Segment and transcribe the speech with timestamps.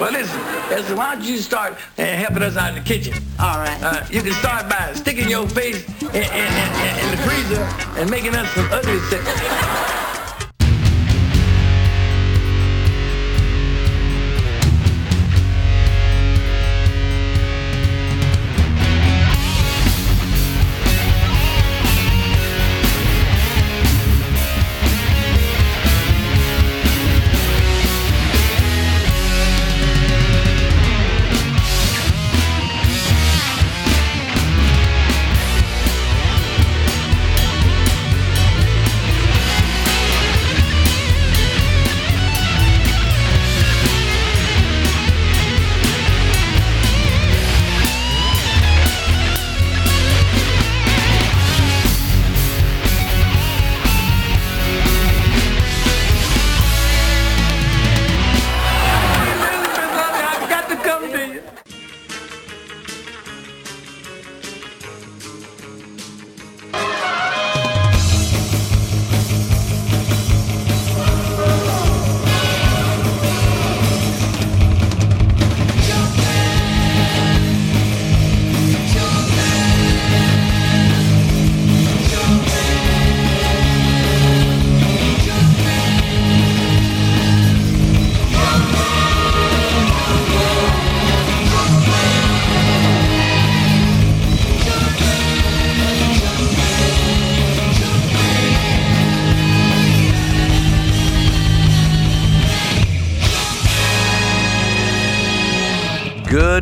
[0.00, 0.40] Well, listen,
[0.70, 3.14] listen, why don't you start uh, helping us out in the kitchen?
[3.40, 3.82] All right.
[3.82, 7.62] Uh, you can start by sticking your face in, in, in, in the freezer
[8.00, 9.87] and making us some ugly stuff.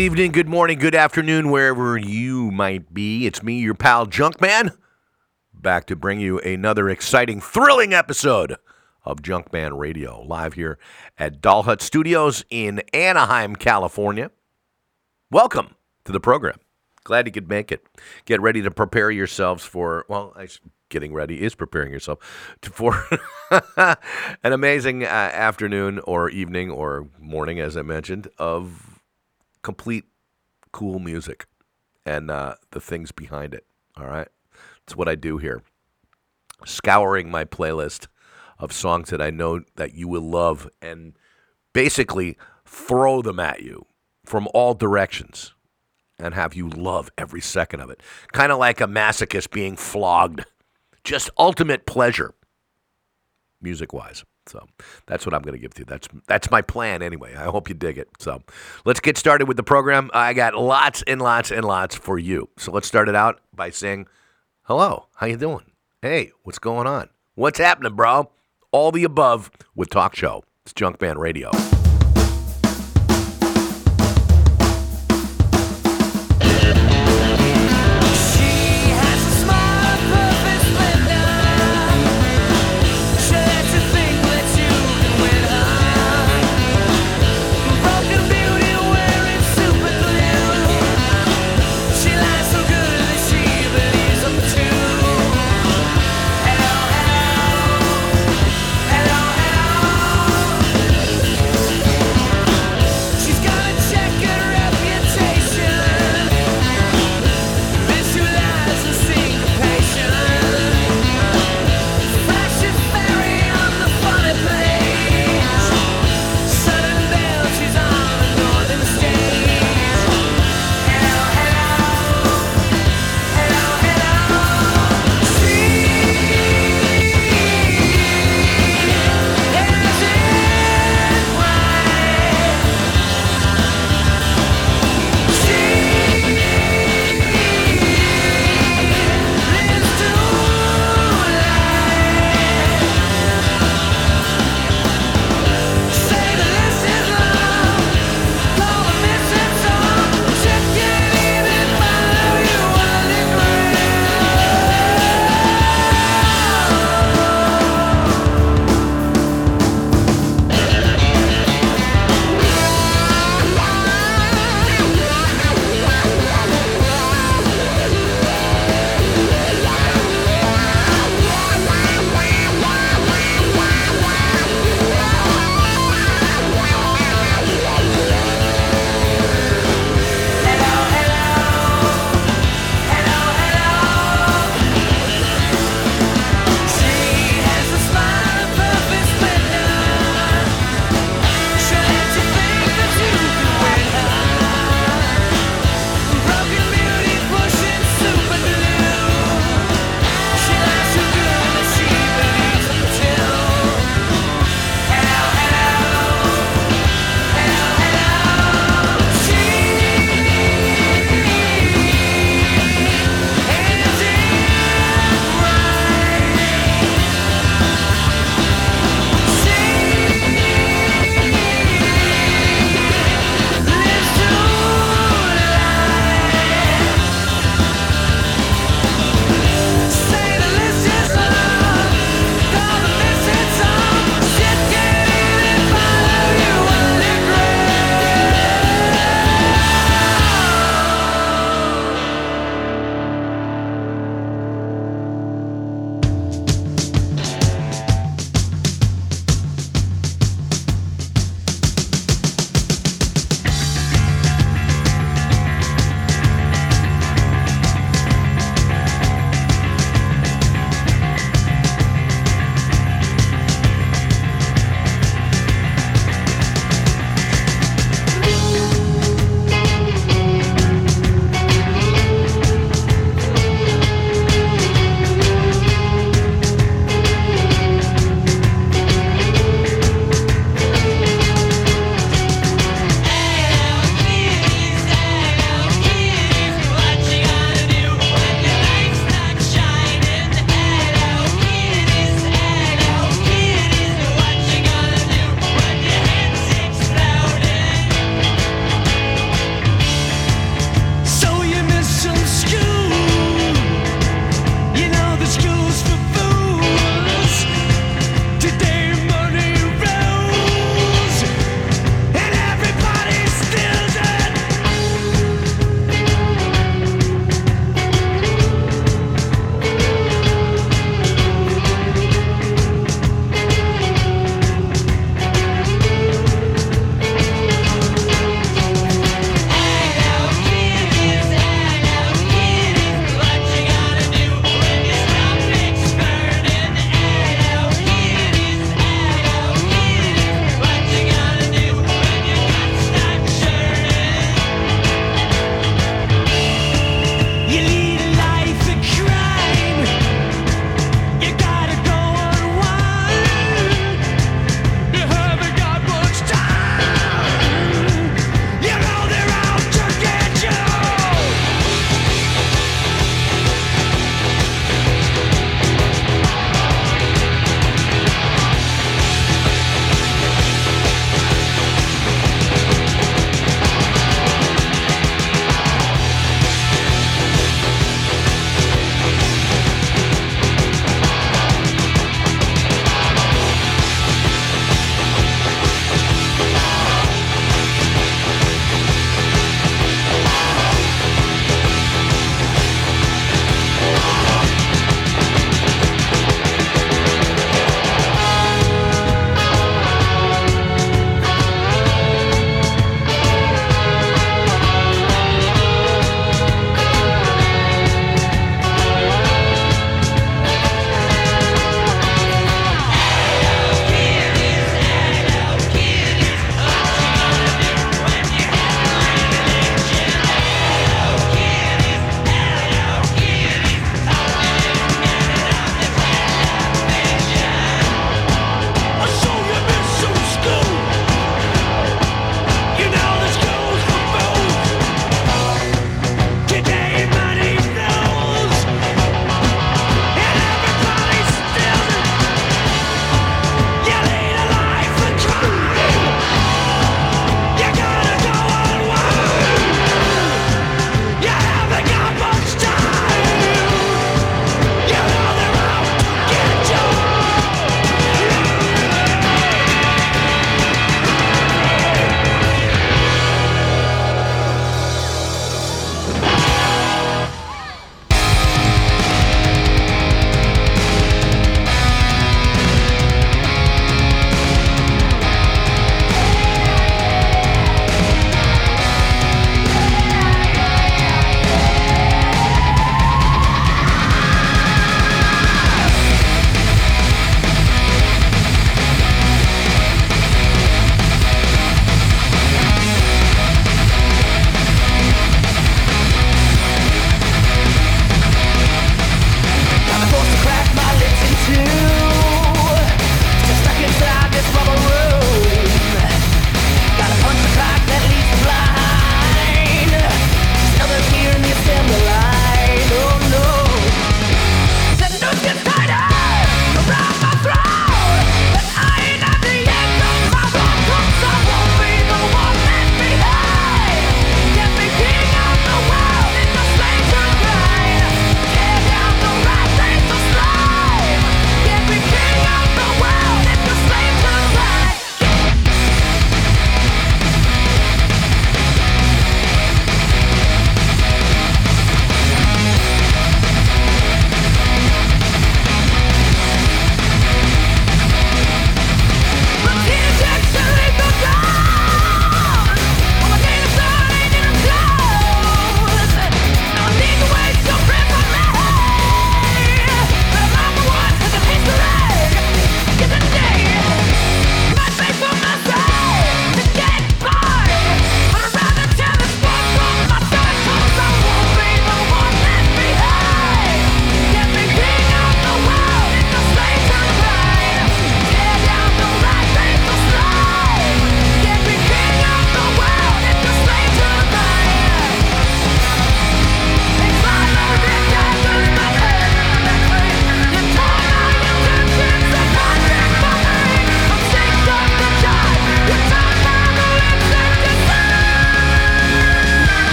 [0.00, 3.26] Evening, good morning, good afternoon, wherever you might be.
[3.26, 4.74] It's me, your pal Junkman,
[5.52, 8.56] back to bring you another exciting, thrilling episode
[9.04, 10.78] of Junkman Radio, live here
[11.18, 14.30] at Doll Hut Studios in Anaheim, California.
[15.30, 15.74] Welcome
[16.06, 16.56] to the program.
[17.04, 17.84] Glad you could make it.
[18.24, 20.48] Get ready to prepare yourselves for, well, I,
[20.88, 23.04] getting ready is preparing yourself to, for
[24.42, 28.89] an amazing uh, afternoon or evening or morning, as I mentioned, of
[29.62, 30.04] complete
[30.72, 31.46] cool music
[32.06, 33.64] and uh, the things behind it.
[33.96, 34.28] All right.
[34.84, 35.62] It's what I do here.
[36.64, 38.06] Scouring my playlist
[38.58, 41.14] of songs that I know that you will love and
[41.72, 43.86] basically throw them at you
[44.24, 45.54] from all directions
[46.18, 48.02] and have you love every second of it.
[48.32, 50.44] Kind of like a masochist being flogged.
[51.02, 52.34] Just ultimate pleasure,
[53.62, 54.24] music wise.
[54.50, 54.66] So
[55.06, 55.84] that's what I'm going to give to you.
[55.86, 57.34] That's that's my plan anyway.
[57.34, 58.08] I hope you dig it.
[58.18, 58.42] So
[58.84, 60.10] let's get started with the program.
[60.12, 62.48] I got lots and lots and lots for you.
[62.58, 64.06] So let's start it out by saying,
[64.62, 65.64] "Hello, how you doing?
[66.02, 67.08] Hey, what's going on?
[67.34, 68.30] What's happening, bro?"
[68.72, 70.44] All the above with Talk Show.
[70.64, 71.50] It's Junkman Radio.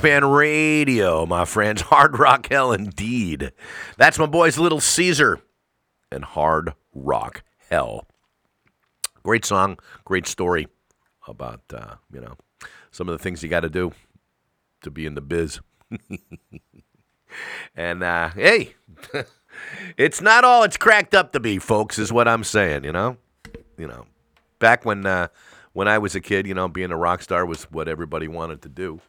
[0.00, 1.82] Junkman Radio, my friends.
[1.90, 3.52] Hard Rock Hell indeed.
[3.98, 5.40] That's my boys Little Caesar
[6.10, 8.06] and Hard Rock Hell.
[9.22, 10.68] Great song, great story
[11.28, 12.36] about, uh, you know,
[12.90, 13.92] some of the things you got to do
[14.80, 15.60] to be in the biz.
[17.76, 18.76] and uh, hey,
[19.98, 23.18] it's not all it's cracked up to be, folks, is what I'm saying, you know?
[23.76, 24.06] You know,
[24.60, 25.28] back when uh,
[25.74, 28.62] when I was a kid, you know, being a rock star was what everybody wanted
[28.62, 29.02] to do.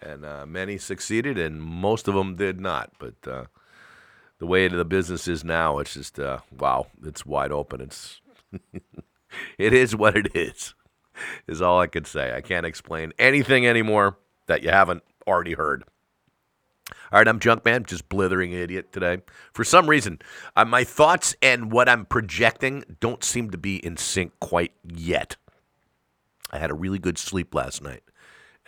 [0.00, 2.92] And uh, many succeeded, and most of them did not.
[2.98, 3.44] But uh,
[4.38, 7.80] the way the business is now, it's just uh, wow, it's wide open.
[7.80, 8.20] It's
[9.58, 10.74] it is what it is.
[11.48, 12.34] Is all I could say.
[12.34, 15.84] I can't explain anything anymore that you haven't already heard.
[17.12, 19.22] All right, I'm Junkman, just blithering idiot today.
[19.52, 20.20] For some reason,
[20.56, 25.36] uh, my thoughts and what I'm projecting don't seem to be in sync quite yet.
[26.50, 28.02] I had a really good sleep last night,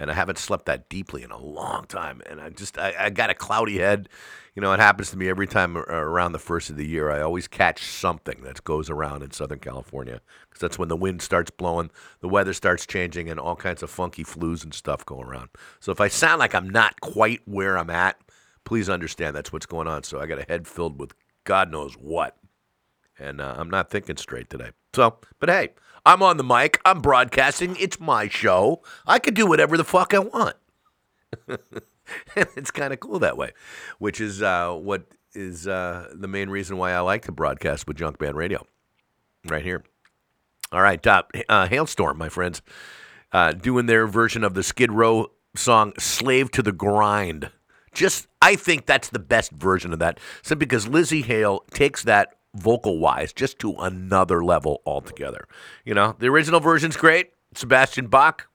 [0.01, 2.23] and I haven't slept that deeply in a long time.
[2.29, 4.09] And I just, I, I got a cloudy head.
[4.55, 7.11] You know, it happens to me every time around the first of the year.
[7.11, 11.23] I always catch something that goes around in Southern California because that's when the wind
[11.23, 15.21] starts blowing, the weather starts changing, and all kinds of funky flus and stuff go
[15.21, 15.51] around.
[15.79, 18.19] So if I sound like I'm not quite where I'm at,
[18.65, 20.03] please understand that's what's going on.
[20.03, 21.13] So I got a head filled with
[21.45, 22.37] God knows what
[23.21, 24.71] and uh, I'm not thinking straight today.
[24.95, 25.71] So, but hey,
[26.05, 26.81] I'm on the mic.
[26.85, 27.77] I'm broadcasting.
[27.79, 28.83] It's my show.
[29.07, 30.57] I can do whatever the fuck I want.
[32.37, 33.53] it's kind of cool that way,
[33.99, 37.99] which is uh, what is uh, the main reason why I like to broadcast with
[37.99, 38.67] Junkman Radio,
[39.47, 39.85] right here.
[40.73, 42.63] All right, top uh, Halestorm, my friends,
[43.33, 47.51] uh, doing their version of the Skid Row song "Slave to the Grind."
[47.93, 52.37] Just, I think that's the best version of that, simply because Lizzie Hale takes that
[52.55, 55.47] vocal wise just to another level altogether.
[55.85, 57.33] You know, the original version's great.
[57.55, 58.49] Sebastian Bach,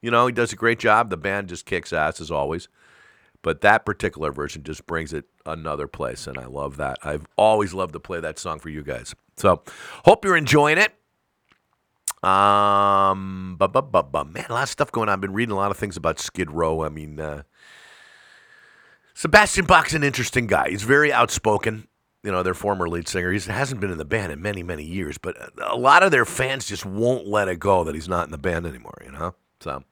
[0.00, 1.10] you know, he does a great job.
[1.10, 2.68] The band just kicks ass as always.
[3.42, 6.98] But that particular version just brings it another place, and I love that.
[7.04, 9.14] I've always loved to play that song for you guys.
[9.36, 9.62] So,
[10.06, 10.94] hope you're enjoying it.
[12.26, 15.12] Um, but, but, but, but, man, a lot of stuff going on.
[15.12, 16.82] I've been reading a lot of things about Skid Row.
[16.82, 17.42] I mean, uh,
[19.12, 20.70] Sebastian Bach's an interesting guy.
[20.70, 21.86] He's very outspoken.
[22.24, 23.30] You know, their former lead singer.
[23.30, 26.24] He hasn't been in the band in many, many years, but a lot of their
[26.24, 29.34] fans just won't let it go that he's not in the band anymore, you know?
[29.60, 29.84] So,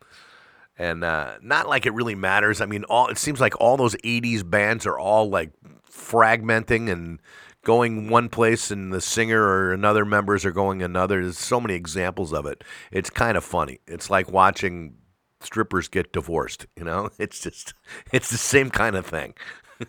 [0.79, 2.61] and uh, not like it really matters.
[2.61, 5.51] I mean, all it seems like all those '80s bands are all like
[5.91, 7.21] fragmenting and
[7.65, 11.23] going one place, and the singer or another members are going another.
[11.23, 12.65] There's so many examples of it.
[12.91, 13.81] It's kind of funny.
[13.87, 14.97] It's like watching
[15.41, 16.67] strippers get divorced.
[16.77, 17.75] You know, it's just
[18.13, 19.35] it's the same kind of thing.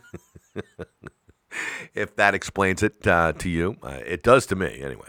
[1.94, 5.08] if that explains it uh, to you, uh, it does to me anyway.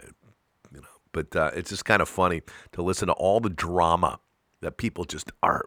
[0.73, 2.41] You know, but uh, it's just kind of funny
[2.73, 4.19] to listen to all the drama
[4.61, 5.65] that people just are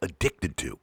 [0.00, 0.78] addicted to.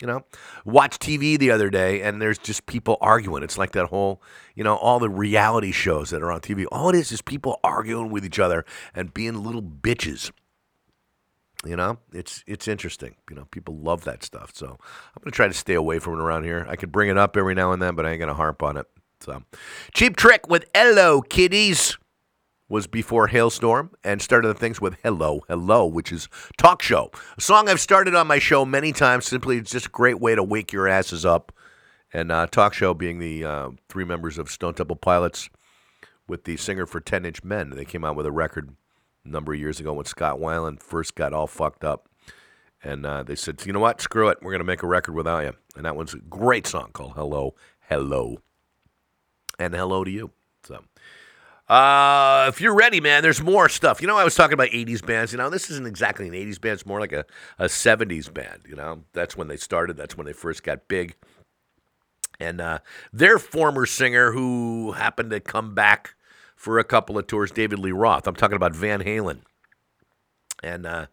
[0.00, 0.24] You know,
[0.64, 3.44] watch TV the other day and there's just people arguing.
[3.44, 4.20] It's like that whole,
[4.54, 6.66] you know, all the reality shows that are on TV.
[6.72, 10.32] All it is is people arguing with each other and being little bitches.
[11.66, 13.16] You know, it's it's interesting.
[13.30, 14.52] You know, people love that stuff.
[14.54, 16.66] So I'm gonna try to stay away from it around here.
[16.68, 18.76] I could bring it up every now and then, but I ain't gonna harp on
[18.76, 18.86] it.
[19.20, 19.42] So,
[19.94, 21.96] cheap trick with "Hello Kiddies"
[22.68, 27.40] was before Halestorm and started the things with "Hello Hello," which is talk show, a
[27.40, 29.26] song I've started on my show many times.
[29.26, 31.52] Simply, it's just a great way to wake your asses up.
[32.12, 35.50] And uh, talk show being the uh, three members of Stone Temple Pilots
[36.28, 37.70] with the singer for Ten Inch Men.
[37.70, 38.76] They came out with a record
[39.24, 42.08] a number of years ago when Scott Weiland first got all fucked up.
[42.82, 44.00] And uh, they said, you know what?
[44.00, 44.38] Screw it.
[44.42, 45.52] We're going to make a record without you.
[45.74, 47.54] And that one's a great song called Hello,
[47.88, 48.38] Hello.
[49.58, 50.30] And hello to you.
[50.64, 50.84] So,
[51.68, 54.02] uh, if you're ready, man, there's more stuff.
[54.02, 55.32] You know, I was talking about 80s bands.
[55.32, 56.74] You know, this isn't exactly an 80s band.
[56.74, 57.24] It's more like a,
[57.58, 58.62] a 70s band.
[58.68, 59.96] You know, that's when they started.
[59.96, 61.14] That's when they first got big.
[62.38, 62.80] And uh,
[63.12, 66.16] their former singer, who happened to come back
[66.64, 68.26] for a couple of tours, David Lee Roth.
[68.26, 69.40] I'm talking about Van Halen.
[70.62, 71.06] And uh,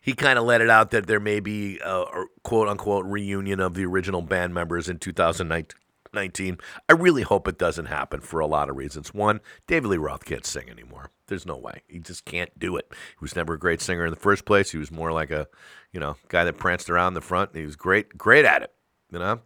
[0.00, 2.04] he kind of let it out that there may be a,
[2.42, 6.58] quote unquote reunion of the original band members in 2019.
[6.88, 9.12] I really hope it doesn't happen for a lot of reasons.
[9.12, 11.10] One, David Lee Roth can't sing anymore.
[11.26, 11.82] There's no way.
[11.86, 12.86] He just can't do it.
[12.90, 14.70] He was never a great singer in the first place.
[14.70, 15.48] He was more like a,
[15.92, 17.54] you know, guy that pranced around the front.
[17.54, 18.72] He was great, great at it,
[19.12, 19.40] you know.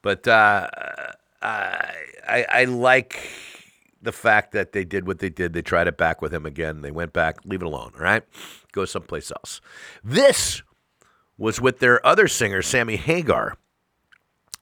[0.00, 0.68] But uh,
[1.42, 1.92] I,
[2.28, 3.20] I, I like
[4.00, 5.52] the fact that they did what they did.
[5.52, 6.82] They tried it back with him again.
[6.82, 7.44] They went back.
[7.44, 7.92] Leave it alone.
[7.96, 8.22] All right,
[8.72, 9.60] go someplace else.
[10.02, 10.62] This
[11.36, 13.56] was with their other singer, Sammy Hagar,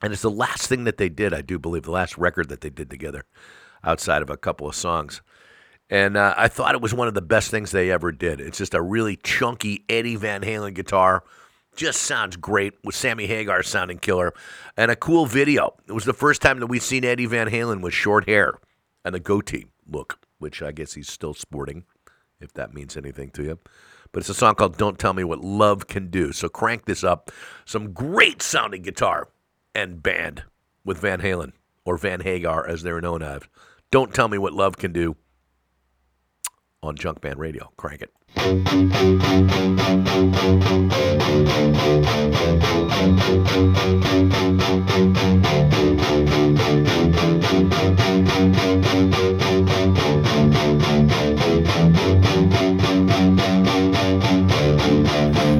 [0.01, 1.33] and it's the last thing that they did.
[1.33, 3.25] I do believe the last record that they did together,
[3.83, 5.21] outside of a couple of songs.
[5.89, 8.41] And uh, I thought it was one of the best things they ever did.
[8.41, 11.23] It's just a really chunky Eddie Van Halen guitar
[11.77, 14.33] just sounds great with Sammy Hagar sounding killer
[14.75, 15.75] and a cool video.
[15.87, 18.55] It was the first time that we'd seen Eddie Van Halen with short hair
[19.07, 21.85] and a goatee look, which I guess he's still sporting,
[22.41, 23.59] if that means anything to you.
[24.11, 26.33] But it's a song called Don't Tell Me What Love Can Do.
[26.33, 27.31] So crank this up.
[27.63, 29.29] Some great sounding guitar
[29.73, 30.43] and band
[30.83, 31.53] with Van Halen
[31.85, 33.43] or Van Hagar as they're known as.
[33.91, 35.15] Don't Tell Me What Love Can Do
[36.83, 37.71] on Junkman Radio.
[37.77, 38.13] Crank it.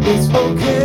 [0.09, 0.76] It's okay.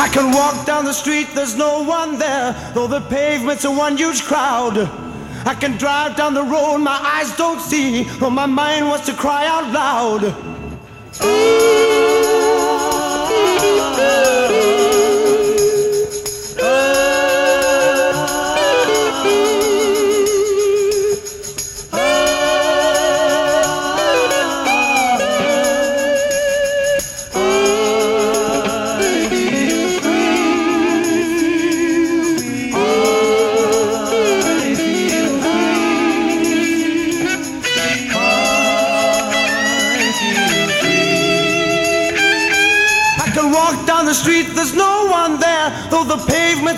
[0.00, 3.96] I can walk down the street, there's no one there, though the pavement's a one
[3.96, 4.78] huge crowd.
[5.44, 9.12] I can drive down the road, my eyes don't see, though my mind wants to
[9.14, 10.48] cry out loud.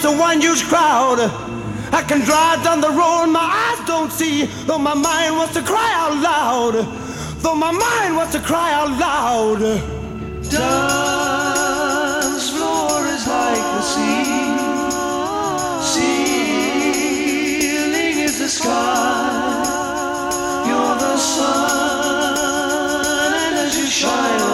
[0.00, 1.20] Pavement's a one huge crowd.
[1.92, 5.62] I can drive down the road, my eyes don't see, though my mind wants to
[5.62, 6.74] cry out loud.
[7.42, 9.60] Though my mind wants to cry out loud.
[10.50, 14.24] Dance floor is like the sea.
[15.92, 19.62] Ceiling is the sky.
[20.66, 22.34] You're the sun,
[23.34, 24.49] and as you shine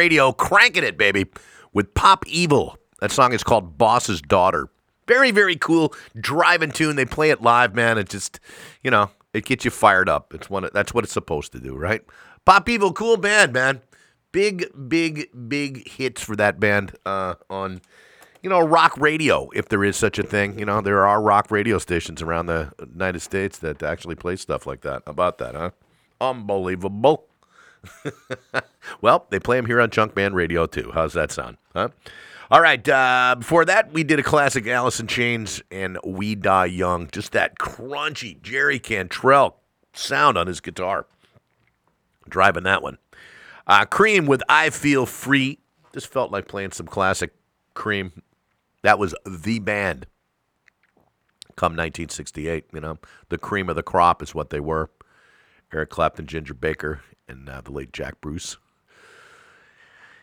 [0.00, 1.26] Radio, cranking it, baby,
[1.74, 2.78] with Pop Evil.
[3.02, 4.70] That song is called Boss's Daughter.
[5.06, 6.96] Very, very cool driving tune.
[6.96, 7.98] They play it live, man.
[7.98, 8.40] It just,
[8.82, 10.32] you know, it gets you fired up.
[10.32, 10.64] It's one.
[10.64, 12.00] Of, That's what it's supposed to do, right?
[12.46, 13.82] Pop Evil, cool band, man.
[14.32, 17.82] Big, big, big hits for that band uh, on,
[18.42, 20.58] you know, rock radio, if there is such a thing.
[20.58, 24.66] You know, there are rock radio stations around the United States that actually play stuff
[24.66, 25.02] like that.
[25.04, 25.72] How about that, huh?
[26.22, 27.26] Unbelievable.
[29.00, 30.90] well, they play them here on Junkman Radio too.
[30.94, 31.56] How's that sound?
[31.74, 31.88] Huh?
[32.50, 32.86] All right.
[32.88, 37.08] Uh, before that, we did a classic in Chains and We Die Young.
[37.12, 39.56] Just that crunchy Jerry Cantrell
[39.92, 41.06] sound on his guitar.
[42.28, 42.98] Driving that one.
[43.66, 45.60] Uh, Cream with I Feel Free.
[45.92, 47.32] Just felt like playing some classic
[47.74, 48.22] Cream.
[48.82, 50.06] That was the band.
[51.56, 54.90] Come 1968, you know, the cream of the crop is what they were.
[55.72, 58.56] Eric Clapton, Ginger Baker, and uh, the late Jack Bruce.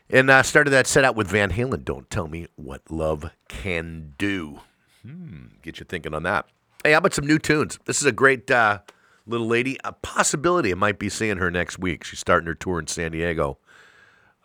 [0.09, 1.83] And uh, started that set out with Van Halen.
[1.83, 4.61] Don't tell me what love can do.
[5.01, 6.45] Hmm, get you thinking on that.
[6.83, 7.77] Hey, how about some new tunes?
[7.85, 8.79] This is a great uh,
[9.25, 9.77] little lady.
[9.83, 12.03] A possibility I might be seeing her next week.
[12.05, 13.57] She's starting her tour in San Diego.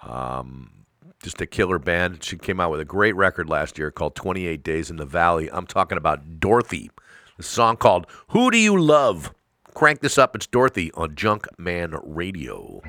[0.02, 0.84] Um,
[1.22, 2.24] just a killer band.
[2.24, 5.48] She came out with a great record last year called 28 Days in the Valley.
[5.52, 6.90] I'm talking about Dorothy.
[7.36, 9.32] The song called Who Do You Love?
[9.74, 10.34] Crank this up.
[10.34, 12.82] It's Dorothy on Junkman Radio.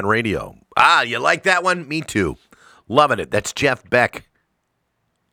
[0.00, 0.56] Radio.
[0.76, 1.86] Ah, you like that one?
[1.86, 2.36] Me too.
[2.88, 3.30] Loving it.
[3.30, 4.28] That's Jeff Beck,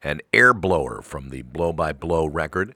[0.03, 2.75] an air blower from the Blow by Blow record,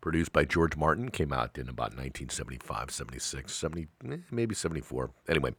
[0.00, 1.10] produced by George Martin.
[1.10, 5.10] Came out in about 1975, 76, 70, eh, maybe 74.
[5.28, 5.54] Anyway,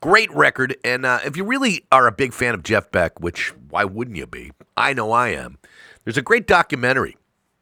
[0.00, 0.76] great record.
[0.84, 4.16] And uh, if you really are a big fan of Jeff Beck, which why wouldn't
[4.18, 4.52] you be?
[4.76, 5.58] I know I am.
[6.04, 7.16] There's a great documentary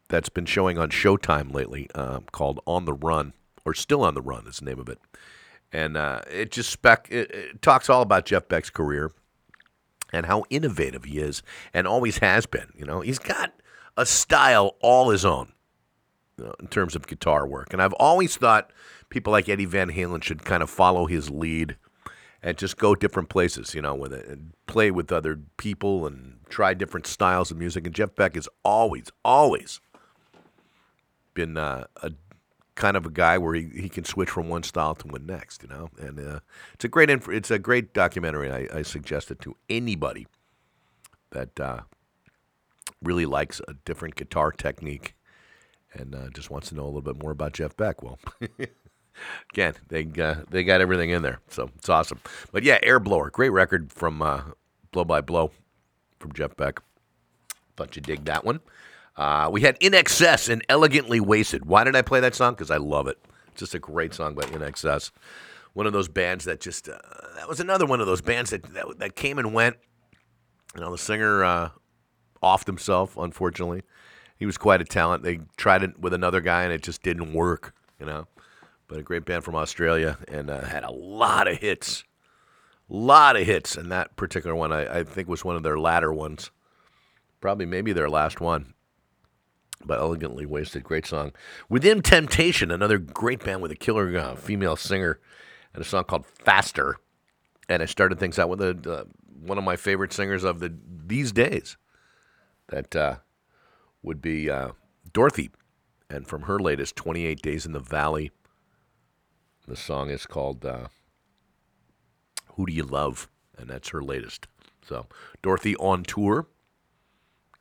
[0.09, 3.33] that's been showing on Showtime lately uh, called On the Run,
[3.65, 4.99] or Still on the Run is the name of it.
[5.73, 9.11] And uh, it just spec it, it talks all about Jeff Beck's career
[10.11, 11.41] and how innovative he is
[11.73, 12.73] and always has been.
[12.75, 13.53] You know, he's got
[13.97, 15.53] a style all his own
[16.37, 17.73] you know, in terms of guitar work.
[17.73, 18.71] And I've always thought
[19.09, 21.77] people like Eddie Van Halen should kind of follow his lead
[22.43, 26.39] and just go different places, you know, with it and play with other people and
[26.49, 27.85] try different styles of music.
[27.85, 29.79] And Jeff Beck has always, always
[31.33, 32.11] been uh, a
[32.81, 35.61] kind of a guy where he, he can switch from one style to one next,
[35.61, 35.89] you know.
[35.99, 36.39] And uh,
[36.73, 38.51] it's a great inf- it's a great documentary.
[38.51, 40.25] I, I suggest it to anybody
[41.29, 41.81] that uh,
[43.03, 45.13] really likes a different guitar technique
[45.93, 48.01] and uh, just wants to know a little bit more about Jeff Beck.
[48.01, 48.17] Well,
[49.53, 52.19] again, they uh, they got everything in there, so it's awesome.
[52.51, 54.41] But yeah, Air Blower, great record from uh,
[54.91, 55.51] Blow by Blow
[56.19, 56.81] from Jeff Beck.
[57.77, 58.59] Thought you dig that one.
[59.21, 61.63] Uh, we had INXS and Elegantly Wasted.
[61.63, 62.53] Why did I play that song?
[62.53, 63.19] Because I love it.
[63.49, 65.11] It's just a great song by INXS.
[65.73, 66.97] One of those bands that just, uh,
[67.35, 69.77] that was another one of those bands that, that, that came and went.
[70.73, 71.69] You know, the singer uh,
[72.41, 73.83] offed himself, unfortunately.
[74.39, 75.21] He was quite a talent.
[75.21, 78.25] They tried it with another guy and it just didn't work, you know.
[78.87, 82.05] But a great band from Australia and uh, had a lot of hits.
[82.89, 83.77] lot of hits.
[83.77, 86.49] And that particular one, I, I think, was one of their latter ones.
[87.39, 88.73] Probably maybe their last one
[89.85, 90.83] but elegantly wasted.
[90.83, 91.31] Great song.
[91.69, 95.19] Within Temptation, another great band with a killer uh, female singer,
[95.73, 96.97] and a song called Faster.
[97.69, 99.03] And I started things out with a, uh,
[99.41, 100.73] one of my favorite singers of the
[101.05, 101.77] these days.
[102.69, 103.15] That uh,
[104.01, 104.71] would be uh,
[105.11, 105.51] Dorothy,
[106.09, 108.31] and from her latest 28 Days in the Valley.
[109.67, 110.87] The song is called uh,
[112.55, 114.47] "Who Do You Love," and that's her latest.
[114.83, 115.07] So
[115.41, 116.47] Dorothy on tour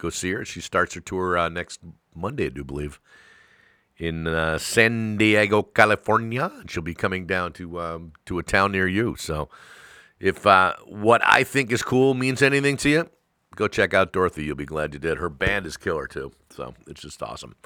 [0.01, 0.45] go see her.
[0.45, 1.81] She starts her tour uh, next
[2.15, 3.01] Monday, I do believe,
[3.97, 6.51] in uh, San Diego, California.
[6.67, 9.17] She'll be coming down to um, to a town near you.
[9.17, 9.49] So,
[10.19, 13.11] if uh, what I think is cool means anything to you,
[13.57, 14.45] go check out Dorothy.
[14.45, 15.19] You'll be glad you did.
[15.19, 16.33] Her band is killer too.
[16.51, 17.57] So it's just awesome.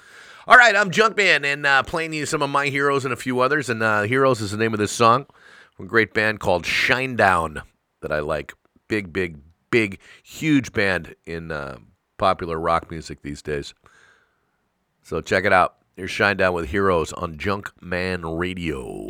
[0.47, 3.41] All right, I'm Junkman and uh, playing you some of my heroes and a few
[3.41, 3.71] others.
[3.71, 5.27] And uh, Heroes is the name of this song
[5.75, 7.63] from a great band called Shinedown
[8.03, 8.53] that I like.
[8.89, 9.39] Big, big,
[9.71, 11.79] big, huge band in uh,
[12.19, 13.73] popular rock music these days.
[15.05, 15.77] So check it out.
[15.97, 19.07] Here's Shinedown with Heroes on Junkman Radio.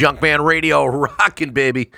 [0.00, 1.90] Junkman Radio, rocking, baby.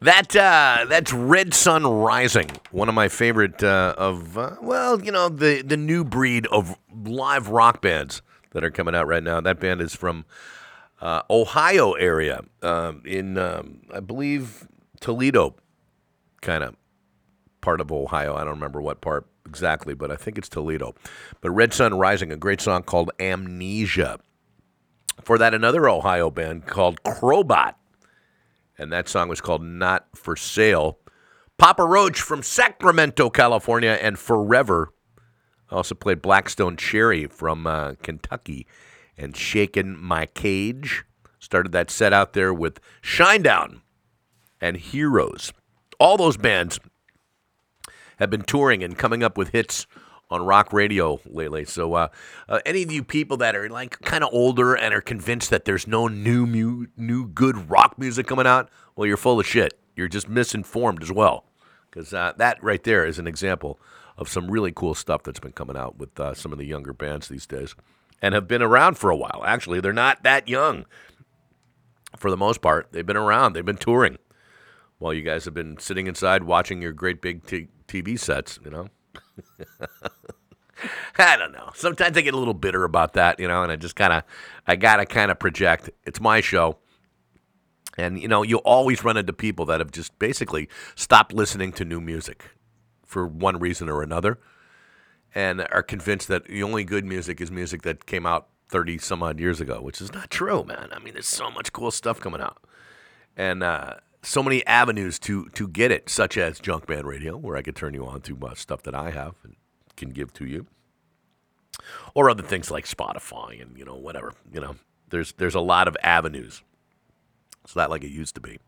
[0.00, 5.10] That uh, that's Red Sun Rising, one of my favorite uh, of uh, well, you
[5.10, 8.22] know the the new breed of live rock bands
[8.52, 9.40] that are coming out right now.
[9.40, 10.26] That band is from
[11.00, 14.68] uh, Ohio area, um, in um, I believe
[15.00, 15.56] Toledo,
[16.40, 16.76] kind of
[17.60, 18.36] part of Ohio.
[18.36, 20.94] I don't remember what part exactly, but I think it's Toledo.
[21.40, 24.20] But Red Sun Rising, a great song called Amnesia.
[25.22, 27.74] For that, another Ohio band called Crobot,
[28.78, 30.98] and that song was called Not for Sale.
[31.58, 34.92] Papa Roach from Sacramento, California, and Forever.
[35.70, 38.66] I also played Black Stone Cherry from uh, Kentucky
[39.16, 41.04] and Shakin' My Cage.
[41.40, 43.80] Started that set out there with Shinedown
[44.60, 45.52] and Heroes.
[45.98, 46.78] All those bands
[48.18, 49.86] have been touring and coming up with hits
[50.30, 51.64] on rock radio lately.
[51.64, 52.08] So, uh,
[52.48, 55.64] uh, any of you people that are like kind of older and are convinced that
[55.64, 59.78] there's no new mu- new good rock music coming out, well, you're full of shit.
[59.96, 61.44] You're just misinformed as well,
[61.90, 63.80] because uh, that right there is an example
[64.16, 66.92] of some really cool stuff that's been coming out with uh, some of the younger
[66.92, 67.74] bands these days,
[68.20, 69.42] and have been around for a while.
[69.46, 70.84] Actually, they're not that young.
[72.16, 73.52] For the most part, they've been around.
[73.52, 74.18] They've been touring
[74.98, 78.70] while you guys have been sitting inside watching your great big t- TV sets, you
[78.70, 78.88] know?
[81.18, 81.70] I don't know.
[81.74, 84.22] Sometimes I get a little bitter about that, you know, and I just kind of,
[84.66, 85.90] I got to kind of project.
[86.04, 86.78] It's my show.
[87.96, 91.84] And, you know, you always run into people that have just basically stopped listening to
[91.84, 92.44] new music
[93.04, 94.38] for one reason or another
[95.34, 99.22] and are convinced that the only good music is music that came out 30 some
[99.22, 100.90] odd years ago, which is not true, man.
[100.92, 102.58] I mean, there's so much cool stuff coming out.
[103.36, 103.94] And, uh,
[104.28, 107.94] so many avenues to to get it, such as Junkman Radio, where I could turn
[107.94, 109.56] you on to uh, stuff that I have and
[109.96, 110.66] can give to you,
[112.14, 114.32] or other things like Spotify and you know whatever.
[114.52, 114.76] You know,
[115.08, 116.62] there's there's a lot of avenues.
[117.64, 118.58] It's not like it used to be,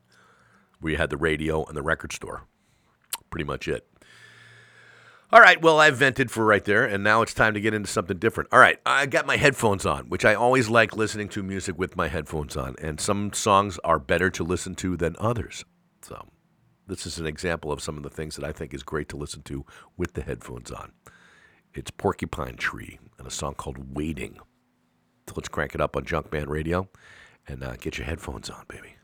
[0.81, 2.43] where you had the radio and the record store.
[3.31, 3.87] Pretty much it.
[5.33, 7.89] All right, well, I've vented for right there, and now it's time to get into
[7.89, 8.49] something different.
[8.53, 11.97] All right, I got my headphones on, which I always like listening to music with
[11.97, 15.65] my headphones on, and some songs are better to listen to than others.
[16.03, 16.27] So,
[16.89, 19.17] this is an example of some of the things that I think is great to
[19.17, 19.65] listen to
[19.97, 20.91] with the headphones on.
[21.75, 24.41] It's Porcupine Tree and a song called Waiting.
[25.29, 26.89] So let's crank it up on Junkman Radio
[27.47, 28.97] and uh, get your headphones on, baby.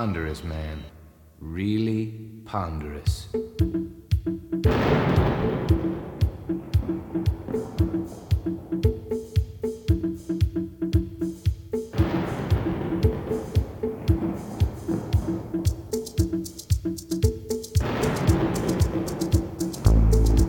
[0.00, 0.82] Ponderous, man.
[1.40, 2.14] Really
[2.46, 3.28] ponderous.
[3.34, 3.36] I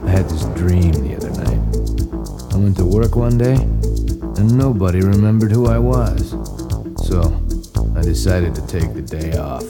[0.10, 1.60] had this dream the other night.
[2.54, 6.41] I went to work one day, and nobody remembered who I was.
[8.12, 9.64] Decided to take the day off.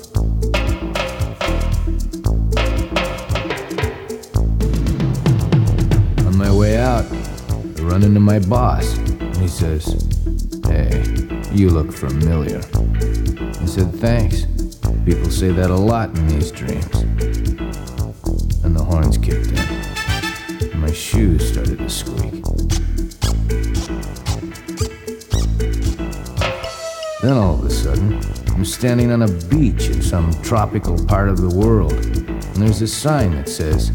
[6.26, 8.97] On my way out, I run into my boss,
[9.38, 9.85] he says,
[10.65, 11.03] Hey,
[11.53, 12.61] you look familiar.
[13.61, 14.47] I said, Thanks.
[15.05, 17.11] People say that a lot in these dreams.
[28.82, 33.30] Standing on a beach in some tropical part of the world, and there's a sign
[33.30, 33.91] that says,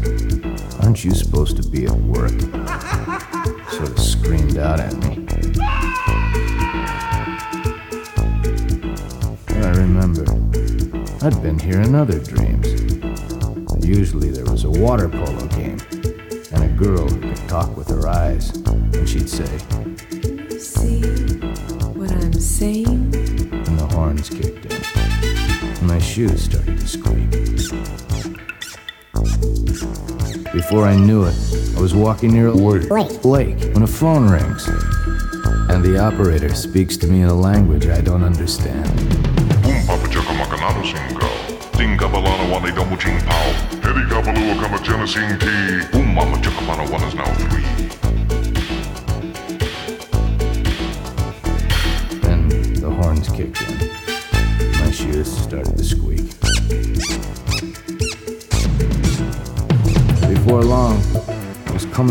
[0.81, 2.31] Aren't you supposed to be at work?
[3.69, 5.27] Sort of screamed out at me.
[9.57, 10.23] I remember,
[11.21, 12.67] I'd been here in other dreams.
[13.85, 15.81] Usually there was a water polo game,
[16.53, 19.49] and a girl who could talk with her eyes, and she'd say,
[26.17, 27.29] shoes started to squeak.
[30.51, 31.35] Before I knew it,
[31.77, 34.67] I was walking near a lake, lake when a phone rings.
[35.69, 38.87] And the operator speaks to me in a language I don't understand.
[45.91, 46.15] Boom
[46.65, 47.66] Mama One is now three.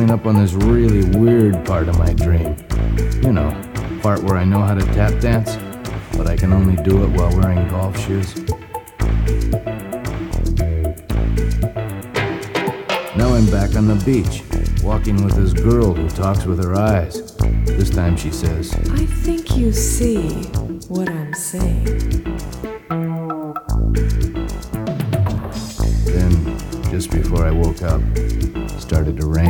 [0.09, 2.57] Up on this really weird part of my dream.
[3.23, 3.51] You know,
[4.03, 5.57] part where I know how to tap dance,
[6.17, 8.35] but I can only do it while wearing golf shoes.
[13.17, 14.43] Now I'm back on the beach,
[14.83, 17.37] walking with this girl who talks with her eyes.
[17.65, 20.45] This time she says, I think you see
[20.89, 21.85] what I'm saying.
[26.07, 26.59] Then,
[26.91, 28.01] just before I woke up,
[28.81, 29.46] started to rain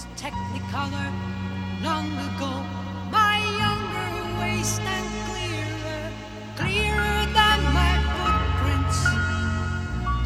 [0.00, 1.10] was technicolor
[1.82, 2.52] long ago.
[3.10, 6.02] My younger ways and clearer,
[6.56, 8.98] clearer than my footprints.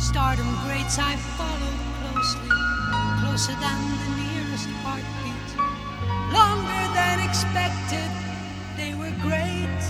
[0.04, 2.50] Stardom grades I followed closely,
[3.20, 5.48] closer than the nearest heartbeat.
[6.32, 8.10] Longer than expected,
[8.76, 9.82] they were great.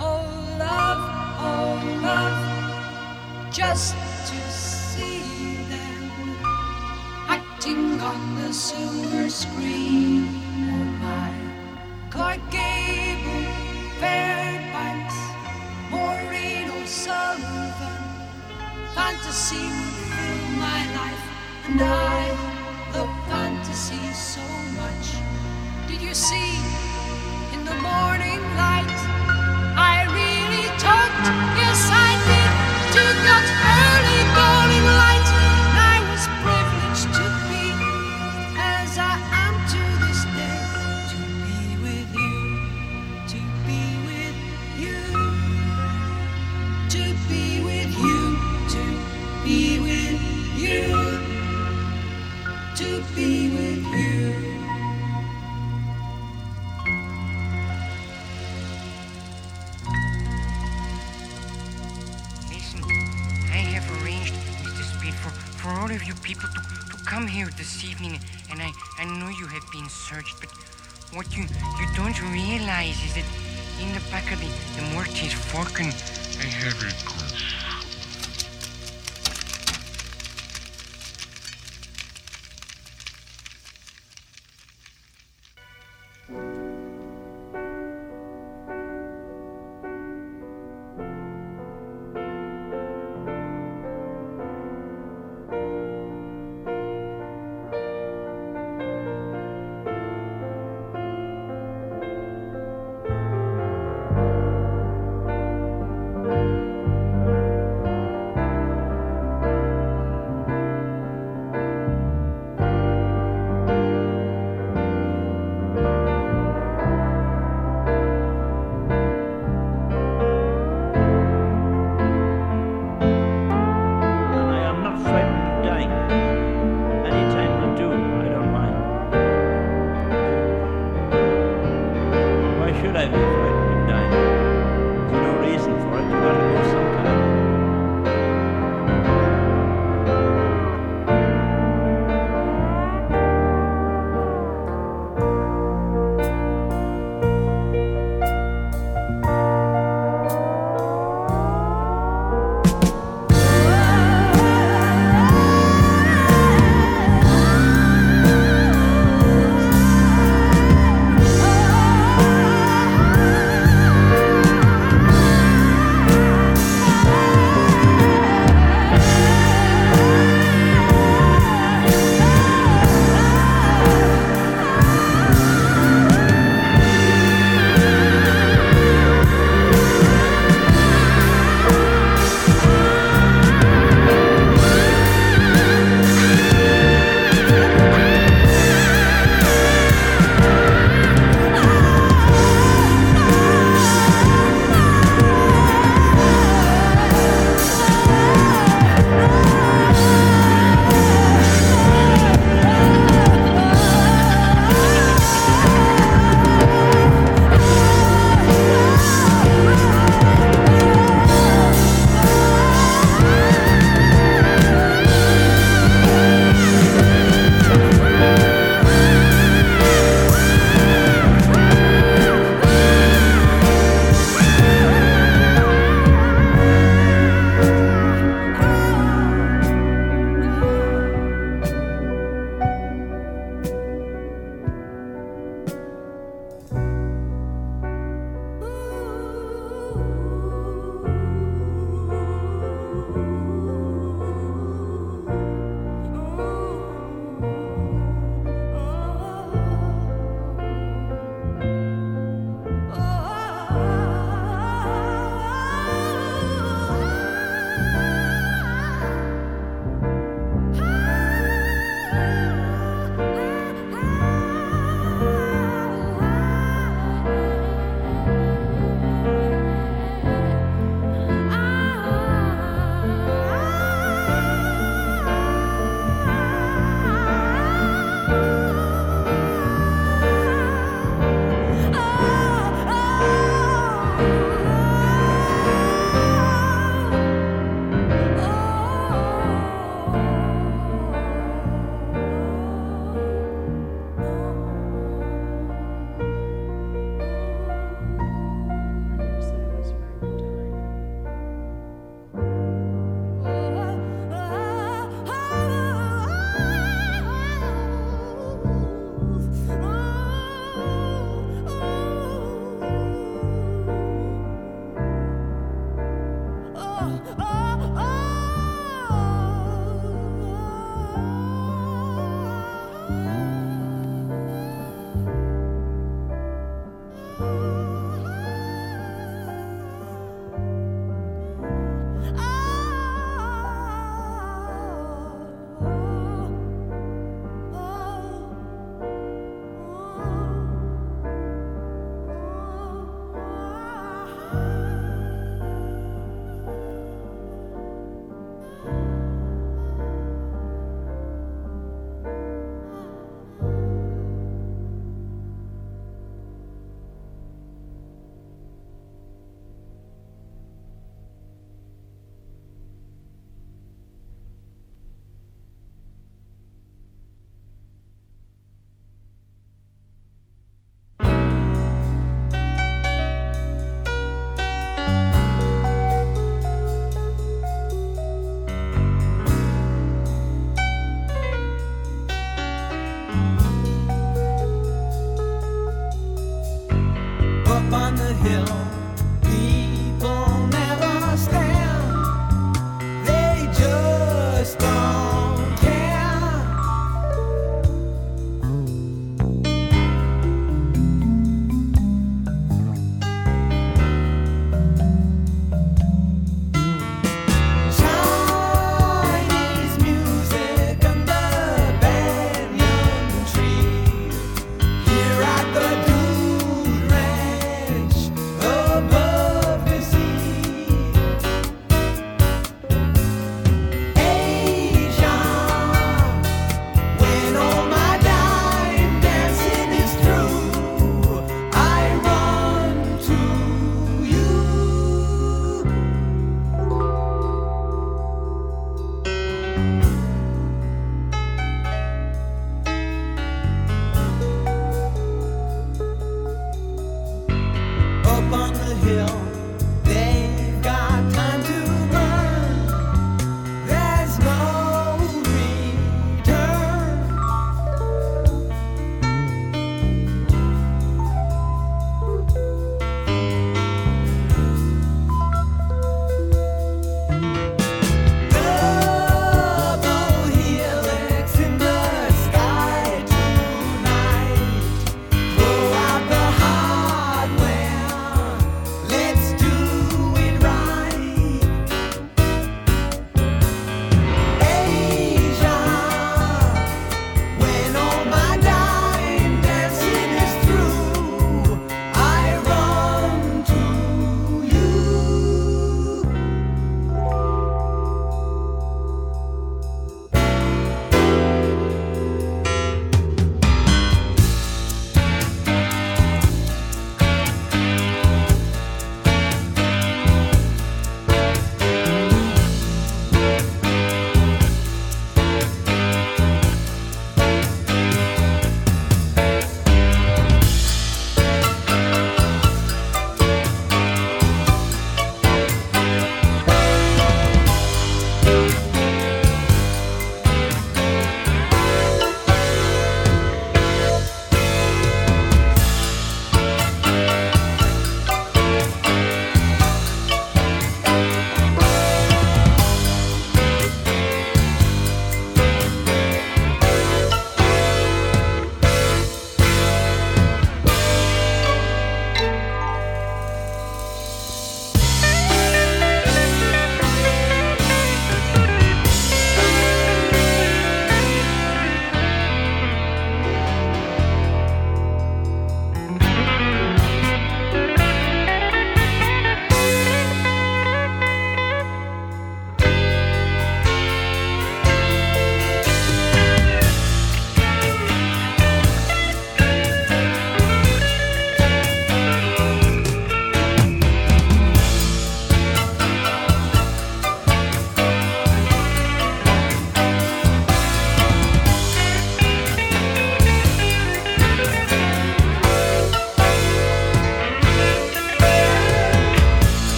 [0.00, 0.24] Oh
[0.58, 1.02] love,
[1.40, 3.94] oh love, just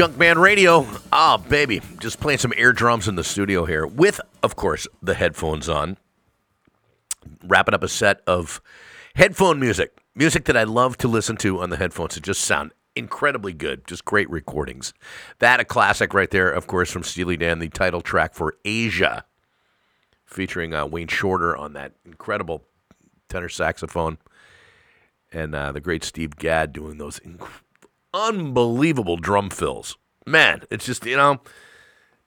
[0.00, 0.86] Junkman Radio.
[1.12, 1.82] Oh, baby.
[1.98, 5.98] Just playing some air drums in the studio here with, of course, the headphones on.
[7.44, 8.62] Wrapping up a set of
[9.14, 9.98] headphone music.
[10.14, 12.16] Music that I love to listen to on the headphones.
[12.16, 13.86] It just sound incredibly good.
[13.86, 14.94] Just great recordings.
[15.38, 19.24] That, a classic right there, of course, from Steely Dan, the title track for Aja,
[20.24, 22.64] featuring uh, Wayne Shorter on that incredible
[23.28, 24.16] tenor saxophone.
[25.30, 27.46] And uh, the great Steve Gadd doing those inc-
[28.12, 29.96] unbelievable drum fills.
[30.26, 31.40] Man, it's just, you know,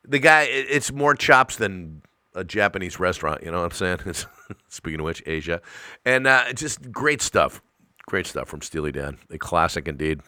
[0.06, 2.02] the guy, it's more chops than
[2.36, 3.44] a Japanese restaurant.
[3.44, 4.16] You know what I'm saying?
[4.68, 5.62] Speaking of which, Asia.
[6.06, 7.62] And uh, just great stuff.
[8.06, 9.18] Great stuff from Steely Dan.
[9.30, 10.22] A classic indeed.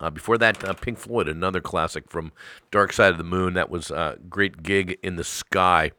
[0.00, 2.32] Uh, before that, uh, Pink Floyd, another classic from
[2.70, 3.54] Dark Side of the Moon.
[3.54, 5.92] That was uh, Great Gig in the Sky.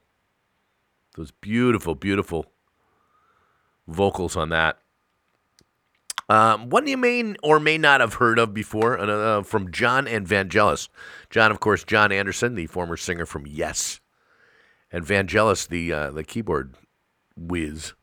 [1.16, 2.46] Those beautiful, beautiful
[3.88, 4.78] vocals on that.
[6.30, 10.28] Um, one you may or may not have heard of before uh, from Jon and
[10.28, 10.88] Vangelis.
[11.32, 14.00] Jon, of course, Jon Anderson, the former singer from Yes,
[14.92, 16.76] and Vangelis, the uh, the keyboard
[17.36, 17.94] whiz,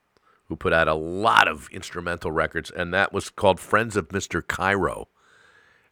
[0.46, 4.44] who put out a lot of instrumental records, and that was called Friends of Mr.
[4.44, 5.06] Cairo,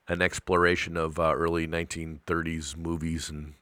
[0.09, 3.55] an exploration of uh, early 1930s movies and.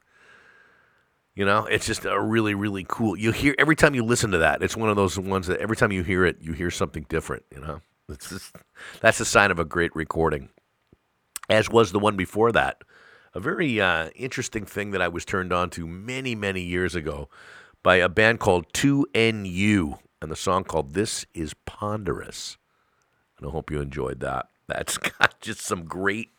[1.34, 3.16] You know, it's just a really, really cool.
[3.16, 5.76] You hear every time you listen to that, it's one of those ones that every
[5.76, 7.44] time you hear it, you hear something different.
[7.50, 8.56] You know, it's just,
[9.00, 10.50] that's a sign of a great recording.
[11.48, 12.82] As was the one before that,
[13.34, 17.28] a very uh, interesting thing that I was turned on to many, many years ago
[17.82, 22.56] by a band called 2NU and the song called This Is Ponderous.
[23.38, 24.46] And I hope you enjoyed that.
[24.68, 26.30] That's got just some great,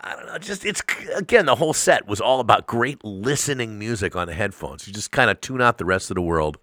[0.00, 0.82] I don't know, just it's
[1.14, 4.86] again, the whole set was all about great listening music on the headphones.
[4.86, 6.58] You just kind of tune out the rest of the world